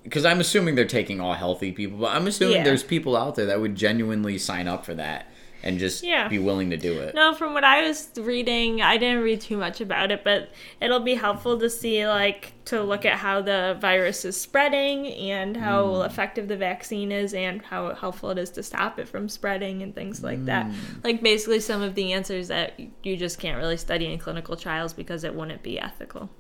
because 0.02 0.24
I'm 0.24 0.40
assuming 0.40 0.74
they're 0.74 0.84
taking 0.86 1.20
all 1.20 1.34
healthy 1.34 1.70
people, 1.72 1.98
but 1.98 2.14
I'm 2.14 2.26
assuming 2.26 2.56
Yeah. 2.56 2.64
there's 2.64 2.82
people 2.82 3.16
out 3.16 3.34
there 3.36 3.46
that 3.46 3.60
would 3.60 3.74
genuinely 3.76 4.38
sign 4.38 4.66
up 4.66 4.84
for 4.84 4.94
that 4.94 5.30
and 5.62 5.78
just 5.78 6.04
Yeah. 6.04 6.28
be 6.28 6.38
willing 6.38 6.70
to 6.70 6.76
do 6.76 6.98
it. 7.00 7.14
No, 7.14 7.34
from 7.34 7.54
what 7.54 7.64
I 7.64 7.86
was 7.86 8.10
reading, 8.16 8.80
I 8.80 8.96
didn't 8.96 9.22
read 9.22 9.40
too 9.40 9.56
much 9.56 9.80
about 9.80 10.10
it, 10.10 10.22
but 10.24 10.50
it'll 10.80 11.00
be 11.00 11.14
helpful 11.14 11.58
to 11.58 11.68
see, 11.68 12.06
like, 12.06 12.52
to 12.66 12.82
look 12.82 13.04
at 13.04 13.14
how 13.14 13.40
the 13.40 13.76
virus 13.80 14.24
is 14.24 14.40
spreading 14.40 15.06
and 15.06 15.56
how 15.56 15.84
mm. 15.84 16.06
effective 16.06 16.48
the 16.48 16.56
vaccine 16.56 17.10
is 17.10 17.34
and 17.34 17.62
how 17.62 17.94
helpful 17.94 18.30
it 18.30 18.38
is 18.38 18.50
to 18.50 18.62
stop 18.62 18.98
it 18.98 19.08
from 19.08 19.28
spreading 19.28 19.82
and 19.82 19.94
things 19.94 20.22
like 20.22 20.44
that. 20.44 20.66
Mm. 20.66 21.04
Like, 21.04 21.22
basically, 21.22 21.60
some 21.60 21.82
of 21.82 21.94
the 21.94 22.12
answers 22.12 22.48
that 22.48 22.78
you 23.02 23.16
just 23.16 23.38
can't 23.38 23.58
really 23.58 23.76
study 23.76 24.12
in 24.12 24.18
clinical 24.18 24.56
trials 24.56 24.92
because 24.92 25.24
it 25.24 25.34
wouldn't 25.34 25.62
be 25.62 25.80
ethical. 25.80 26.30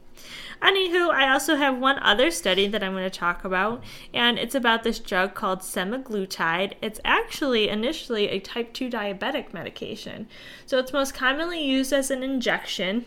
Anywho, 0.62 1.10
I 1.10 1.32
also 1.32 1.56
have 1.56 1.78
one 1.78 1.98
other 2.00 2.30
study 2.30 2.66
that 2.68 2.82
I'm 2.82 2.92
going 2.92 3.04
to 3.04 3.10
talk 3.10 3.44
about, 3.44 3.82
and 4.12 4.38
it's 4.38 4.54
about 4.54 4.82
this 4.82 4.98
drug 4.98 5.34
called 5.34 5.60
semaglutide. 5.60 6.74
It's 6.82 7.00
actually 7.04 7.68
initially 7.68 8.28
a 8.28 8.40
type 8.40 8.72
2 8.72 8.90
diabetic 8.90 9.52
medication. 9.52 10.28
So 10.66 10.78
it's 10.78 10.92
most 10.92 11.14
commonly 11.14 11.64
used 11.64 11.92
as 11.92 12.10
an 12.10 12.22
injection, 12.22 13.04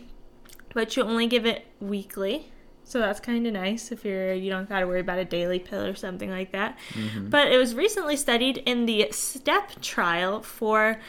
but 0.74 0.96
you 0.96 1.04
only 1.04 1.28
give 1.28 1.46
it 1.46 1.66
weekly. 1.80 2.52
So 2.84 3.00
that's 3.00 3.20
kind 3.20 3.48
of 3.48 3.54
nice 3.54 3.92
if 3.92 4.04
you're 4.04 4.34
you 4.34 4.50
don't 4.50 4.68
got 4.68 4.82
to 4.82 4.88
worry 4.88 5.00
about 5.00 5.18
a 5.18 5.24
daily 5.24 5.60
pill 5.60 5.86
or 5.86 5.96
something 5.96 6.30
like 6.30 6.52
that. 6.52 6.78
Mm-hmm. 6.94 7.30
But 7.30 7.52
it 7.52 7.58
was 7.58 7.74
recently 7.74 8.18
studied 8.18 8.58
in 8.58 8.86
the 8.86 9.08
STEP 9.12 9.82
trial 9.82 10.42
for 10.42 11.00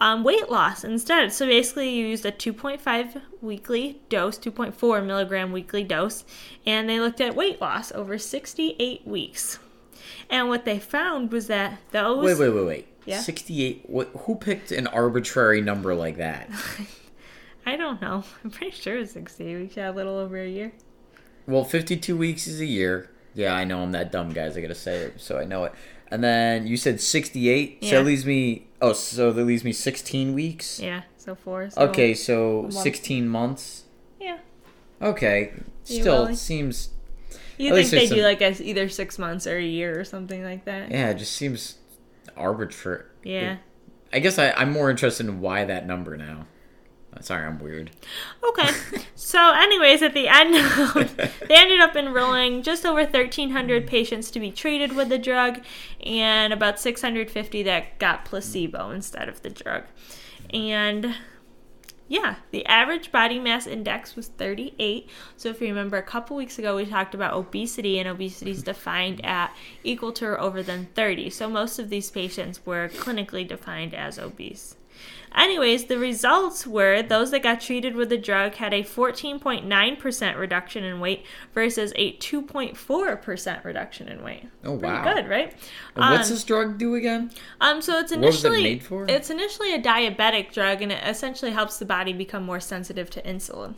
um, 0.00 0.24
weight 0.24 0.50
loss 0.50 0.82
instead. 0.82 1.32
So 1.32 1.46
basically, 1.46 1.90
you 1.90 2.06
used 2.06 2.24
a 2.24 2.32
2.5 2.32 3.20
weekly 3.40 4.00
dose, 4.08 4.38
2.4 4.38 5.04
milligram 5.04 5.52
weekly 5.52 5.84
dose, 5.84 6.24
and 6.64 6.88
they 6.88 6.98
looked 6.98 7.20
at 7.20 7.36
weight 7.36 7.60
loss 7.60 7.92
over 7.92 8.18
68 8.18 9.06
weeks. 9.06 9.58
And 10.30 10.48
what 10.48 10.64
they 10.64 10.78
found 10.78 11.32
was 11.32 11.48
that 11.48 11.78
those. 11.90 12.24
Wait, 12.24 12.38
wait, 12.38 12.50
wait, 12.50 12.66
wait. 12.66 12.86
Yeah? 13.04 13.20
68. 13.20 13.84
What, 13.88 14.08
who 14.20 14.36
picked 14.36 14.72
an 14.72 14.86
arbitrary 14.86 15.60
number 15.60 15.94
like 15.94 16.16
that? 16.16 16.48
I 17.66 17.76
don't 17.76 18.00
know. 18.00 18.24
I'm 18.42 18.50
pretty 18.50 18.72
sure 18.76 18.98
it's 18.98 19.12
68 19.12 19.56
weeks. 19.56 19.76
Yeah, 19.76 19.90
a 19.90 19.92
little 19.92 20.16
over 20.16 20.38
a 20.40 20.48
year. 20.48 20.72
Well, 21.46 21.64
52 21.64 22.16
weeks 22.16 22.46
is 22.46 22.60
a 22.60 22.66
year. 22.66 23.10
Yeah, 23.34 23.54
I 23.54 23.64
know 23.64 23.82
I'm 23.82 23.92
that 23.92 24.12
dumb, 24.12 24.32
guys. 24.32 24.56
I 24.56 24.60
gotta 24.60 24.74
say 24.74 24.96
it, 24.96 25.20
so 25.20 25.38
I 25.38 25.44
know 25.44 25.64
it. 25.64 25.72
And 26.10 26.24
then 26.24 26.66
you 26.66 26.76
said 26.76 27.00
68, 27.00 27.78
so 27.82 27.86
Yeah. 27.88 27.94
that 27.98 28.04
leaves 28.04 28.26
me. 28.26 28.66
Oh, 28.82 28.92
so 28.92 29.32
that 29.32 29.44
leaves 29.44 29.62
me 29.64 29.72
16 29.72 30.34
weeks. 30.34 30.80
Yeah, 30.80 31.02
so 31.16 31.34
four. 31.34 31.70
So 31.70 31.82
Okay, 31.82 32.14
so 32.14 32.62
month. 32.62 32.74
16 32.74 33.28
months. 33.28 33.84
Yeah. 34.20 34.38
Okay, 35.00 35.52
You 35.86 36.00
still 36.00 36.18
willing? 36.22 36.34
seems. 36.36 36.90
You 37.58 37.74
think 37.74 37.90
they 37.90 38.00
do 38.06 38.14
some- 38.16 38.18
like 38.20 38.40
a, 38.40 38.62
either 38.62 38.88
six 38.88 39.18
months 39.18 39.46
or 39.46 39.56
a 39.58 39.62
year 39.62 40.00
or 40.00 40.04
something 40.04 40.42
like 40.42 40.64
that? 40.64 40.90
Yeah, 40.90 41.10
it 41.10 41.18
just 41.18 41.32
seems 41.32 41.76
arbitrary. 42.36 43.04
Yeah. 43.22 43.56
I 44.12 44.18
guess 44.18 44.38
I, 44.38 44.50
I'm 44.52 44.72
more 44.72 44.90
interested 44.90 45.26
in 45.26 45.40
why 45.40 45.64
that 45.64 45.86
number 45.86 46.16
now. 46.16 46.46
Sorry, 47.20 47.44
I'm 47.44 47.58
weird. 47.58 47.90
Okay. 48.42 48.70
so, 49.14 49.52
anyways, 49.52 50.00
at 50.02 50.14
the 50.14 50.28
end, 50.28 50.54
they 51.48 51.54
ended 51.54 51.80
up 51.80 51.96
enrolling 51.96 52.62
just 52.62 52.86
over 52.86 53.02
1,300 53.02 53.86
patients 53.86 54.30
to 54.30 54.40
be 54.40 54.50
treated 54.50 54.94
with 54.94 55.08
the 55.08 55.18
drug, 55.18 55.60
and 56.04 56.52
about 56.52 56.80
650 56.80 57.62
that 57.64 57.98
got 57.98 58.24
placebo 58.24 58.90
instead 58.90 59.28
of 59.28 59.42
the 59.42 59.50
drug. 59.50 59.84
And 60.54 61.14
yeah, 62.08 62.36
the 62.52 62.64
average 62.66 63.12
body 63.12 63.38
mass 63.38 63.66
index 63.66 64.16
was 64.16 64.28
38. 64.28 65.08
So, 65.36 65.50
if 65.50 65.60
you 65.60 65.68
remember, 65.68 65.98
a 65.98 66.02
couple 66.02 66.36
weeks 66.36 66.58
ago 66.58 66.76
we 66.76 66.86
talked 66.86 67.14
about 67.14 67.34
obesity, 67.34 67.98
and 67.98 68.08
obesity 68.08 68.52
is 68.52 68.62
defined 68.62 69.24
at 69.24 69.54
equal 69.84 70.12
to 70.12 70.26
or 70.26 70.40
over 70.40 70.62
than 70.62 70.86
30. 70.94 71.28
So, 71.30 71.50
most 71.50 71.78
of 71.78 71.90
these 71.90 72.10
patients 72.10 72.64
were 72.64 72.88
clinically 72.88 73.46
defined 73.46 73.94
as 73.94 74.18
obese. 74.18 74.76
Anyways, 75.34 75.84
the 75.86 75.98
results 75.98 76.66
were 76.66 77.02
those 77.02 77.30
that 77.30 77.42
got 77.42 77.60
treated 77.60 77.94
with 77.94 78.08
the 78.08 78.18
drug 78.18 78.54
had 78.56 78.74
a 78.74 78.82
14.9% 78.82 80.36
reduction 80.38 80.84
in 80.84 81.00
weight 81.00 81.24
versus 81.54 81.92
a 81.96 82.16
2.4% 82.16 83.64
reduction 83.64 84.08
in 84.08 84.22
weight. 84.24 84.48
Oh, 84.64 84.72
wow. 84.72 85.02
Pretty 85.02 85.14
good, 85.22 85.30
right? 85.30 85.52
And 85.96 86.10
what's 86.16 86.28
Um, 86.28 86.34
this 86.34 86.44
drug 86.44 86.78
do 86.78 86.94
again? 86.94 87.30
um, 87.60 87.80
so 87.80 87.98
it's 87.98 88.10
was 88.10 88.12
it 88.12 88.16
initially 88.18 88.62
made 88.62 88.82
for? 88.82 89.06
it's 89.08 89.30
initially 89.30 89.72
a 89.74 89.80
diabetic 89.80 90.52
drug, 90.52 90.82
and 90.82 90.90
it 90.92 91.02
essentially 91.06 91.52
helps 91.52 91.78
the 91.78 91.84
body 91.84 92.12
become 92.12 92.42
more 92.42 92.60
sensitive 92.60 93.08
to 93.10 93.22
insulin. 93.22 93.74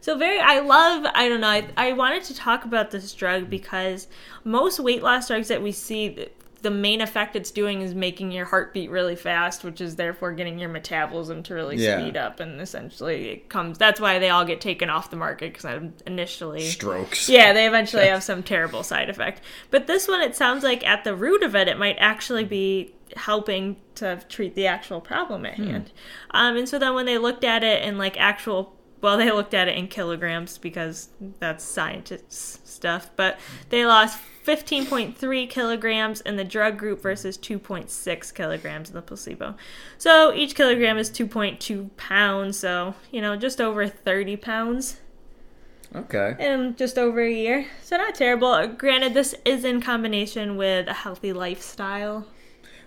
So 0.00 0.18
very, 0.18 0.38
I 0.38 0.60
love. 0.60 1.06
I 1.14 1.30
don't 1.30 1.40
know. 1.40 1.48
I, 1.48 1.66
I 1.78 1.92
wanted 1.92 2.24
to 2.24 2.34
talk 2.34 2.66
about 2.66 2.90
this 2.90 3.14
drug 3.14 3.48
because 3.48 4.06
most 4.44 4.78
weight 4.78 5.02
loss 5.02 5.28
drugs 5.28 5.48
that 5.48 5.62
we 5.62 5.72
see, 5.72 6.28
the, 6.64 6.70
main 6.70 7.00
effect 7.00 7.36
it's 7.36 7.50
doing 7.50 7.80
is 7.82 7.94
making 7.94 8.32
your 8.32 8.44
heart 8.46 8.74
beat 8.74 8.90
really 8.90 9.14
fast, 9.14 9.62
which 9.62 9.80
is 9.80 9.96
therefore 9.96 10.32
getting 10.32 10.58
your 10.58 10.68
metabolism 10.68 11.42
to 11.44 11.54
really 11.54 11.76
Yeah. 11.76 12.00
speed 12.00 12.16
up, 12.16 12.40
and 12.40 12.60
essentially 12.60 13.28
it 13.28 13.48
comes. 13.48 13.78
That's 13.78 14.00
why 14.00 14.18
they 14.18 14.30
all 14.30 14.44
get 14.44 14.60
taken 14.60 14.90
off 14.90 15.10
the 15.10 15.16
market 15.16 15.52
because 15.52 15.80
initially 16.06 16.62
Strokes. 16.62 17.28
yeah, 17.28 17.52
they 17.52 17.66
eventually 17.66 18.06
have 18.06 18.22
some 18.22 18.42
terrible 18.42 18.82
side 18.82 19.08
effect. 19.08 19.40
But 19.70 19.86
this 19.86 20.08
one, 20.08 20.20
it 20.20 20.34
sounds 20.34 20.64
like 20.64 20.84
at 20.84 21.04
the 21.04 21.14
root 21.14 21.42
of 21.42 21.54
it, 21.54 21.68
it 21.68 21.78
might 21.78 21.96
actually 21.98 22.44
be 22.44 22.94
helping 23.16 23.76
to 23.94 24.20
treat 24.28 24.54
the 24.56 24.66
actual 24.66 25.00
problem 25.00 25.46
at 25.46 25.54
hand. 25.54 25.92
Um, 26.32 26.56
and 26.56 26.68
so 26.68 26.78
then 26.80 26.94
when 26.94 27.06
they 27.06 27.18
looked 27.18 27.44
at 27.44 27.62
it 27.62 27.82
in 27.82 27.96
like 27.98 28.18
actual 28.18 28.74
well, 29.00 29.18
they 29.18 29.30
looked 29.30 29.52
at 29.52 29.68
it 29.68 29.76
in 29.76 29.86
kilograms 29.86 30.56
because 30.56 31.10
that's 31.38 31.62
scientists 31.62 32.60
stuff, 32.64 33.10
but 33.16 33.38
they 33.68 33.84
lost 33.84 34.18
15.3 34.46 35.48
kilograms 35.48 36.20
in 36.20 36.36
the 36.36 36.44
drug 36.44 36.78
group 36.78 37.00
versus 37.00 37.38
2.6 37.38 38.34
kilograms 38.34 38.88
in 38.90 38.94
the 38.94 39.02
placebo. 39.02 39.54
So 39.98 40.32
each 40.34 40.54
kilogram 40.54 40.98
is 40.98 41.10
2.2 41.10 41.90
pounds, 41.96 42.58
so, 42.58 42.94
you 43.10 43.20
know, 43.22 43.36
just 43.36 43.60
over 43.60 43.86
30 43.88 44.36
pounds 44.36 45.00
Okay. 45.94 46.34
in 46.38 46.76
just 46.76 46.98
over 46.98 47.20
a 47.22 47.32
year. 47.32 47.66
So 47.82 47.96
not 47.96 48.14
terrible. 48.14 48.48
Uh, 48.48 48.66
granted, 48.66 49.14
this 49.14 49.34
is 49.44 49.64
in 49.64 49.80
combination 49.80 50.56
with 50.56 50.88
a 50.88 50.92
healthy 50.92 51.32
lifestyle, 51.32 52.26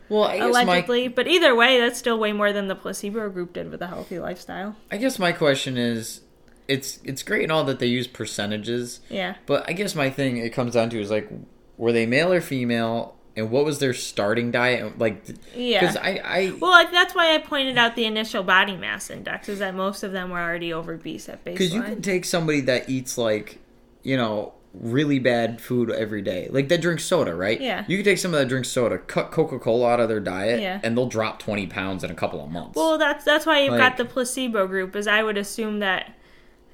Well, 0.09 0.25
I 0.25 0.37
guess 0.37 0.47
allegedly. 0.49 1.07
But 1.07 1.27
either 1.27 1.55
way, 1.55 1.79
that's 1.79 1.97
still 1.97 2.19
way 2.19 2.33
more 2.33 2.53
than 2.53 2.67
the 2.67 2.75
placebo 2.75 3.29
group 3.29 3.53
did 3.53 3.71
with 3.71 3.81
a 3.81 3.87
healthy 3.87 4.19
lifestyle. 4.19 4.75
I 4.91 4.97
guess 4.97 5.17
my 5.17 5.31
question 5.31 5.77
is, 5.77 6.21
it's 6.67 6.99
it's 7.03 7.23
great 7.23 7.43
and 7.43 7.51
all 7.51 7.63
that 7.65 7.79
they 7.79 7.87
use 7.87 8.07
percentages, 8.07 8.99
Yeah. 9.09 9.35
but 9.45 9.67
I 9.69 9.73
guess 9.73 9.95
my 9.95 10.09
thing 10.09 10.37
it 10.37 10.49
comes 10.51 10.73
down 10.73 10.89
to 10.91 10.99
is 10.99 11.09
like, 11.11 11.29
were 11.77 11.91
they 11.91 12.05
male 12.05 12.31
or 12.33 12.41
female, 12.41 13.15
and 13.35 13.51
what 13.51 13.65
was 13.65 13.79
their 13.79 13.93
starting 13.93 14.51
diet 14.51 14.97
like? 14.99 15.23
Yeah. 15.55 15.79
Because 15.79 15.95
I 15.97 16.21
I 16.23 16.53
Well, 16.59 16.87
that's 16.91 17.15
why 17.15 17.33
I 17.35 17.37
pointed 17.37 17.77
out 17.77 17.95
the 17.95 18.05
initial 18.05 18.43
body 18.43 18.75
mass 18.75 19.09
index 19.09 19.47
is 19.49 19.59
that 19.59 19.75
most 19.75 20.03
of 20.03 20.11
them 20.11 20.29
were 20.29 20.39
already 20.39 20.73
obese 20.73 21.29
at 21.29 21.43
because 21.43 21.73
you 21.73 21.81
can 21.83 22.01
take 22.01 22.25
somebody 22.25 22.61
that 22.61 22.89
eats 22.89 23.17
like, 23.17 23.59
you 24.03 24.17
know. 24.17 24.53
Really 24.73 25.17
bad 25.17 25.59
food 25.59 25.89
every 25.89 26.21
day, 26.21 26.49
like 26.51 26.67
that 26.69 26.81
drinks 26.81 27.03
soda, 27.03 27.33
right? 27.33 27.59
Yeah. 27.59 27.83
You 27.87 27.97
can 27.97 28.03
take 28.05 28.19
some 28.19 28.31
of 28.31 28.39
that 28.39 28.47
drinks 28.47 28.67
soda, 28.69 28.99
cut 28.99 29.31
Coca 29.31 29.57
Cola 29.57 29.89
out 29.93 29.99
of 29.99 30.07
their 30.07 30.19
diet, 30.19 30.61
Yeah. 30.61 30.79
and 30.83 30.95
they'll 30.95 31.07
drop 31.07 31.39
twenty 31.39 31.65
pounds 31.65 32.03
in 32.03 32.11
a 32.11 32.13
couple 32.13 32.43
of 32.43 32.51
months. 32.51 32.75
Well, 32.75 32.99
that's 32.99 33.25
that's 33.25 33.47
why 33.47 33.61
you've 33.61 33.71
Like- 33.71 33.79
got 33.79 33.97
the 33.97 34.05
placebo 34.05 34.67
group. 34.67 34.95
Is 34.95 35.07
I 35.07 35.23
would 35.23 35.37
assume 35.37 35.79
that, 35.79 36.11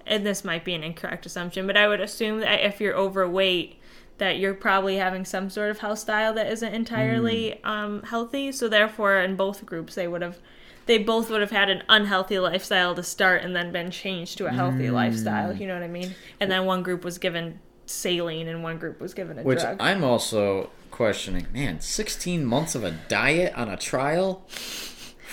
and 0.06 0.26
this 0.26 0.44
might 0.44 0.64
be 0.66 0.74
an 0.74 0.84
incorrect 0.84 1.26
assumption, 1.26 1.66
but 1.68 1.78
I 1.78 1.88
would 1.88 2.02
assume 2.02 2.40
that 2.40 2.60
if 2.66 2.80
you're 2.82 2.96
overweight, 2.96 3.80
that 4.20 4.38
you're 4.38 4.54
probably 4.54 4.98
having 4.98 5.26
some 5.26 5.50
sort 5.50 5.72
of 5.72 5.80
health 5.80 6.00
style 6.00 6.34
that 6.36 6.48
isn't 6.52 6.74
entirely 6.74 7.60
Hmm. 7.64 7.68
um, 7.70 8.04
healthy. 8.04 8.52
So 8.52 8.68
therefore, 8.70 9.18
in 9.20 9.36
both 9.36 9.66
groups, 9.66 9.96
they 9.96 10.08
would 10.08 10.22
have. 10.22 10.38
They 10.86 10.98
both 10.98 11.30
would 11.30 11.40
have 11.40 11.52
had 11.52 11.70
an 11.70 11.82
unhealthy 11.88 12.38
lifestyle 12.40 12.94
to 12.96 13.04
start 13.04 13.42
and 13.42 13.56
then 13.56 13.72
been 13.72 13.90
changed 13.90 14.38
to 14.40 14.48
a 14.48 14.52
healthy 14.52 14.88
Hmm. 14.88 14.94
lifestyle. 14.94 15.56
You 15.56 15.66
know 15.68 15.74
what 15.76 15.84
I 15.84 15.88
mean? 15.88 16.14
And 16.42 16.52
then 16.52 16.66
one 16.66 16.84
group 16.84 17.06
was 17.06 17.18
given 17.18 17.60
saline 17.86 18.48
and 18.50 18.64
one 18.64 18.78
group 18.78 19.00
was 19.00 19.14
given 19.14 19.40
a 19.40 19.44
Which 19.44 19.62
drug. 19.62 19.78
I'm 19.80 20.04
also 20.04 20.70
questioning. 20.92 21.48
Man, 21.54 21.80
16 21.80 22.44
months 22.46 22.76
of 22.76 22.84
a 22.84 22.92
diet 22.92 23.54
on 23.56 23.70
a 23.70 23.78
trial? 23.78 24.46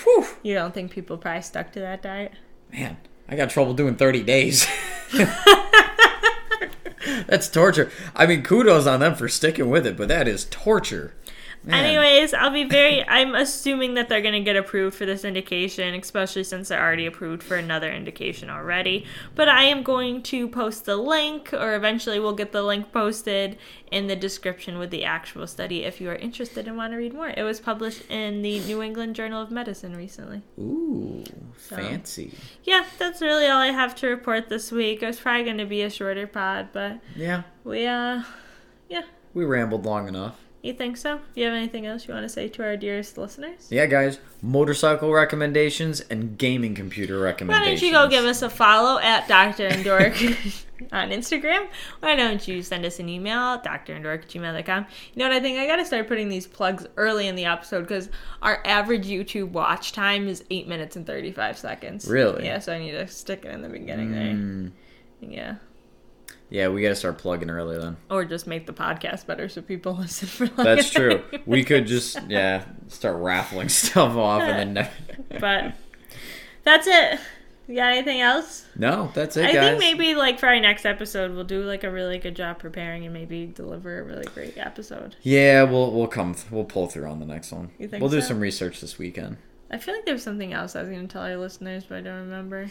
Whew. 0.03 0.25
you 0.41 0.53
don't 0.55 0.73
think 0.73 0.91
people 0.91 1.17
probably 1.17 1.41
stuck 1.41 1.71
to 1.73 1.79
that 1.81 2.01
diet? 2.01 2.31
Man, 2.71 2.97
I 3.31 3.35
got 3.37 3.49
trouble 3.49 3.73
doing 3.73 3.95
30 3.95 4.23
days. 4.23 4.67
That's 7.27 7.47
torture. 7.47 7.89
I 8.13 8.25
mean, 8.25 8.43
kudos 8.43 8.85
on 8.85 8.99
them 8.99 9.15
for 9.15 9.29
sticking 9.29 9.69
with 9.69 9.87
it, 9.87 9.95
but 9.95 10.09
that 10.09 10.27
is 10.27 10.45
torture. 10.51 11.13
Man. 11.63 11.85
Anyways, 11.85 12.33
I'll 12.33 12.49
be 12.49 12.63
very. 12.63 13.03
I'm 13.07 13.35
assuming 13.35 13.93
that 13.93 14.09
they're 14.09 14.21
going 14.21 14.33
to 14.33 14.39
get 14.39 14.55
approved 14.55 14.95
for 14.95 15.05
this 15.05 15.23
indication, 15.23 15.93
especially 15.93 16.43
since 16.43 16.69
they're 16.69 16.81
already 16.81 17.05
approved 17.05 17.43
for 17.43 17.55
another 17.55 17.91
indication 17.91 18.49
already. 18.49 19.05
But 19.35 19.47
I 19.47 19.65
am 19.65 19.83
going 19.83 20.23
to 20.23 20.47
post 20.47 20.85
the 20.85 20.97
link, 20.97 21.53
or 21.53 21.75
eventually 21.75 22.19
we'll 22.19 22.33
get 22.33 22.51
the 22.51 22.63
link 22.63 22.91
posted 22.91 23.59
in 23.91 24.07
the 24.07 24.15
description 24.15 24.79
with 24.79 24.89
the 24.89 25.03
actual 25.03 25.45
study 25.45 25.83
if 25.83 26.01
you 26.01 26.09
are 26.09 26.15
interested 26.15 26.67
and 26.67 26.77
want 26.77 26.93
to 26.93 26.97
read 26.97 27.13
more. 27.13 27.29
It 27.29 27.43
was 27.43 27.59
published 27.59 28.09
in 28.09 28.41
the 28.41 28.59
New 28.61 28.81
England 28.81 29.15
Journal 29.15 29.41
of 29.41 29.51
Medicine 29.51 29.95
recently. 29.95 30.41
Ooh, 30.57 31.23
fancy. 31.55 32.33
Yeah, 32.63 32.85
that's 32.97 33.21
really 33.21 33.45
all 33.45 33.59
I 33.59 33.67
have 33.67 33.93
to 33.95 34.07
report 34.07 34.49
this 34.49 34.71
week. 34.71 35.03
It 35.03 35.05
was 35.05 35.19
probably 35.19 35.43
going 35.43 35.59
to 35.59 35.65
be 35.65 35.83
a 35.83 35.91
shorter 35.91 36.25
pod, 36.25 36.69
but 36.73 37.01
Yeah, 37.15 37.43
we, 37.63 37.85
uh, 37.85 38.23
yeah. 38.89 39.03
we 39.35 39.45
rambled 39.45 39.85
long 39.85 40.07
enough. 40.07 40.39
You 40.63 40.73
think 40.73 40.95
so? 40.95 41.17
Do 41.33 41.41
you 41.41 41.47
have 41.47 41.55
anything 41.55 41.87
else 41.87 42.07
you 42.07 42.13
want 42.13 42.23
to 42.23 42.29
say 42.29 42.47
to 42.49 42.63
our 42.63 42.77
dearest 42.77 43.17
listeners? 43.17 43.67
Yeah, 43.71 43.87
guys, 43.87 44.19
motorcycle 44.43 45.11
recommendations 45.11 46.01
and 46.01 46.37
gaming 46.37 46.75
computer 46.75 47.17
recommendations. 47.17 47.67
Why 47.67 47.75
don't 47.75 47.81
you 47.81 47.91
go 47.91 48.07
give 48.07 48.25
us 48.29 48.43
a 48.43 48.49
follow 48.49 48.99
at 48.99 49.27
Dr. 49.27 49.65
and 49.65 49.83
Dork 49.83 50.13
on 50.91 51.09
Instagram? 51.09 51.67
Why 52.01 52.15
don't 52.15 52.47
you 52.47 52.61
send 52.61 52.85
us 52.85 52.99
an 52.99 53.09
email, 53.09 53.57
drandork 53.57 54.21
at 54.23 54.27
gmail.com? 54.29 54.85
You 55.15 55.19
know 55.19 55.29
what 55.29 55.35
I 55.35 55.39
think? 55.39 55.57
I 55.57 55.65
got 55.65 55.77
to 55.77 55.85
start 55.85 56.07
putting 56.07 56.29
these 56.29 56.45
plugs 56.45 56.85
early 56.95 57.27
in 57.27 57.33
the 57.35 57.45
episode 57.45 57.81
because 57.81 58.09
our 58.43 58.61
average 58.63 59.07
YouTube 59.07 59.49
watch 59.49 59.93
time 59.93 60.27
is 60.27 60.43
8 60.51 60.67
minutes 60.67 60.95
and 60.95 61.07
35 61.07 61.57
seconds. 61.57 62.07
Really? 62.07 62.45
Yeah, 62.45 62.59
so 62.59 62.71
I 62.71 62.77
need 62.77 62.91
to 62.91 63.07
stick 63.07 63.45
it 63.45 63.51
in 63.51 63.63
the 63.63 63.69
beginning 63.69 64.09
Mm, 64.11 64.71
there. 65.21 65.29
Yeah. 65.31 65.55
Yeah, 66.51 66.67
we 66.67 66.81
gotta 66.83 66.95
start 66.95 67.17
plugging 67.17 67.49
early 67.49 67.77
then. 67.79 67.97
Or 68.11 68.23
just 68.25 68.45
make 68.45 68.67
the 68.67 68.73
podcast 68.73 69.25
better 69.25 69.49
so 69.49 69.61
people 69.63 69.95
listen 69.99 70.27
for 70.27 70.45
like 70.45 70.55
That's 70.57 70.89
true. 70.91 71.23
We 71.47 71.63
could 71.63 71.87
just 71.87 72.19
yeah 72.27 72.65
start 72.87 73.17
raffling 73.17 73.69
stuff 73.69 74.15
off 74.15 74.43
and 74.43 74.77
then 74.77 74.89
But 75.39 75.75
that's 76.63 76.85
it. 76.87 77.19
You 77.67 77.75
got 77.77 77.93
anything 77.93 78.19
else? 78.19 78.65
no, 78.75 79.11
that's 79.13 79.37
it, 79.37 79.45
I 79.45 79.53
guys. 79.53 79.79
think 79.79 79.79
maybe 79.79 80.13
like 80.15 80.39
for 80.39 80.47
our 80.47 80.59
next 80.59 80.85
episode, 80.85 81.31
we'll 81.33 81.45
do 81.45 81.63
like 81.63 81.85
a 81.85 81.89
really 81.91 82.17
good 82.17 82.35
job 82.35 82.59
preparing 82.59 83.05
and 83.05 83.13
maybe 83.13 83.45
deliver 83.45 84.01
a 84.01 84.03
really 84.03 84.25
great 84.33 84.57
episode. 84.57 85.15
Yeah, 85.21 85.63
we'll 85.63 85.91
we'll 85.91 86.07
come 86.07 86.35
we'll 86.49 86.65
pull 86.65 86.87
through 86.87 87.05
on 87.07 87.19
the 87.19 87.25
next 87.25 87.51
one. 87.53 87.71
You 87.79 87.87
think 87.87 88.01
we'll 88.01 88.09
do 88.11 88.19
some 88.19 88.39
research 88.41 88.81
this 88.81 88.97
weekend. 88.97 89.37
I 89.69 89.77
feel 89.77 89.95
like 89.95 90.05
there's 90.05 90.23
something 90.23 90.51
else 90.51 90.75
I 90.75 90.81
was 90.81 90.89
going 90.89 91.07
to 91.07 91.13
tell 91.13 91.21
our 91.21 91.37
listeners, 91.37 91.85
but 91.87 91.99
I 91.99 92.01
don't 92.01 92.19
remember. 92.21 92.69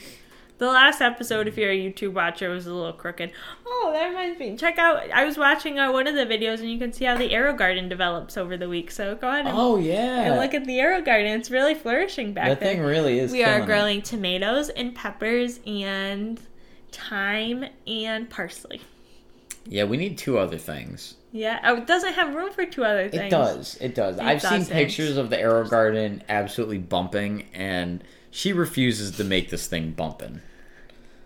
The 0.60 0.66
last 0.66 1.00
episode, 1.00 1.48
if 1.48 1.56
you're 1.56 1.70
a 1.70 1.74
YouTube 1.74 2.12
watcher, 2.12 2.50
was 2.50 2.66
a 2.66 2.74
little 2.74 2.92
crooked. 2.92 3.32
Oh, 3.66 3.90
that 3.94 4.08
reminds 4.08 4.38
me. 4.38 4.58
Check 4.58 4.76
out. 4.78 5.10
I 5.10 5.24
was 5.24 5.38
watching 5.38 5.78
uh, 5.78 5.90
one 5.90 6.06
of 6.06 6.14
the 6.14 6.26
videos, 6.26 6.60
and 6.60 6.70
you 6.70 6.78
can 6.78 6.92
see 6.92 7.06
how 7.06 7.16
the 7.16 7.30
AeroGarden 7.30 7.88
develops 7.88 8.36
over 8.36 8.58
the 8.58 8.68
week. 8.68 8.90
So 8.90 9.14
go 9.14 9.28
ahead 9.30 9.46
and, 9.46 9.56
Oh 9.56 9.78
and 9.78 10.36
look 10.38 10.52
at 10.52 10.66
the 10.66 10.76
AeroGarden. 10.76 11.38
It's 11.38 11.50
really 11.50 11.74
flourishing 11.74 12.34
back 12.34 12.48
that 12.48 12.60
there. 12.60 12.74
thing 12.74 12.82
really 12.82 13.18
is. 13.18 13.32
we 13.32 13.42
are 13.42 13.46
killing 13.46 13.62
it. 13.62 13.66
growing 13.66 14.02
tomatoes 14.02 14.68
and 14.68 14.94
peppers 14.94 15.60
and 15.66 16.38
thyme 16.92 17.64
and 17.86 18.28
parsley. 18.28 18.82
Yeah, 19.64 19.84
we 19.84 19.96
need 19.96 20.18
two 20.18 20.36
other 20.36 20.58
things. 20.58 21.14
Yeah, 21.32 21.58
oh, 21.64 21.76
it 21.76 21.86
doesn't 21.86 22.12
have 22.12 22.34
room 22.34 22.52
for 22.52 22.66
two 22.66 22.84
other 22.84 23.08
things. 23.08 23.22
It 23.22 23.30
does. 23.30 23.78
It 23.80 23.94
does. 23.94 24.18
I've 24.18 24.42
seen 24.42 24.58
doesn't. 24.58 24.74
pictures 24.74 25.16
of 25.16 25.30
the 25.30 25.36
AeroGarden 25.38 26.20
absolutely 26.28 26.76
bumping, 26.76 27.46
and 27.54 28.04
she 28.30 28.52
refuses 28.52 29.12
to 29.12 29.24
make 29.24 29.48
this 29.48 29.66
thing 29.66 29.92
bumping. 29.92 30.42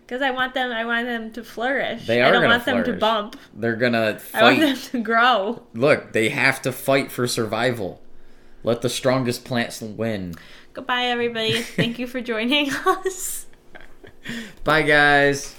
Because 0.07 0.21
I 0.21 0.31
want 0.31 0.53
them, 0.53 0.71
I 0.71 0.85
want 0.85 1.07
them 1.07 1.33
to 1.33 1.43
flourish. 1.43 2.07
They 2.07 2.21
are. 2.21 2.27
I 2.27 2.31
don't 2.31 2.45
want 2.47 2.64
them 2.67 2.85
to 2.85 2.93
bump. 2.93 3.37
They're 3.55 3.77
gonna 3.77 4.21
I 4.35 4.43
want 4.43 4.61
them 4.61 4.77
fight. 4.77 4.90
to 4.93 5.03
grow. 5.03 5.62
Look, 5.73 6.12
they 6.12 6.29
have 6.29 6.61
to 6.62 6.73
fight 6.73 7.11
for 7.11 7.27
survival. 7.27 8.03
Let 8.62 8.83
the 8.83 8.90
strongest 8.90 9.45
plants 9.45 9.81
win. 9.81 10.35
Goodbye, 10.75 11.05
everybody. 11.05 11.62
Thank 11.62 11.99
you 11.99 12.07
for 12.07 12.21
joining 12.21 12.71
us. 12.71 13.47
Bye, 14.64 14.83
guys. 14.83 15.55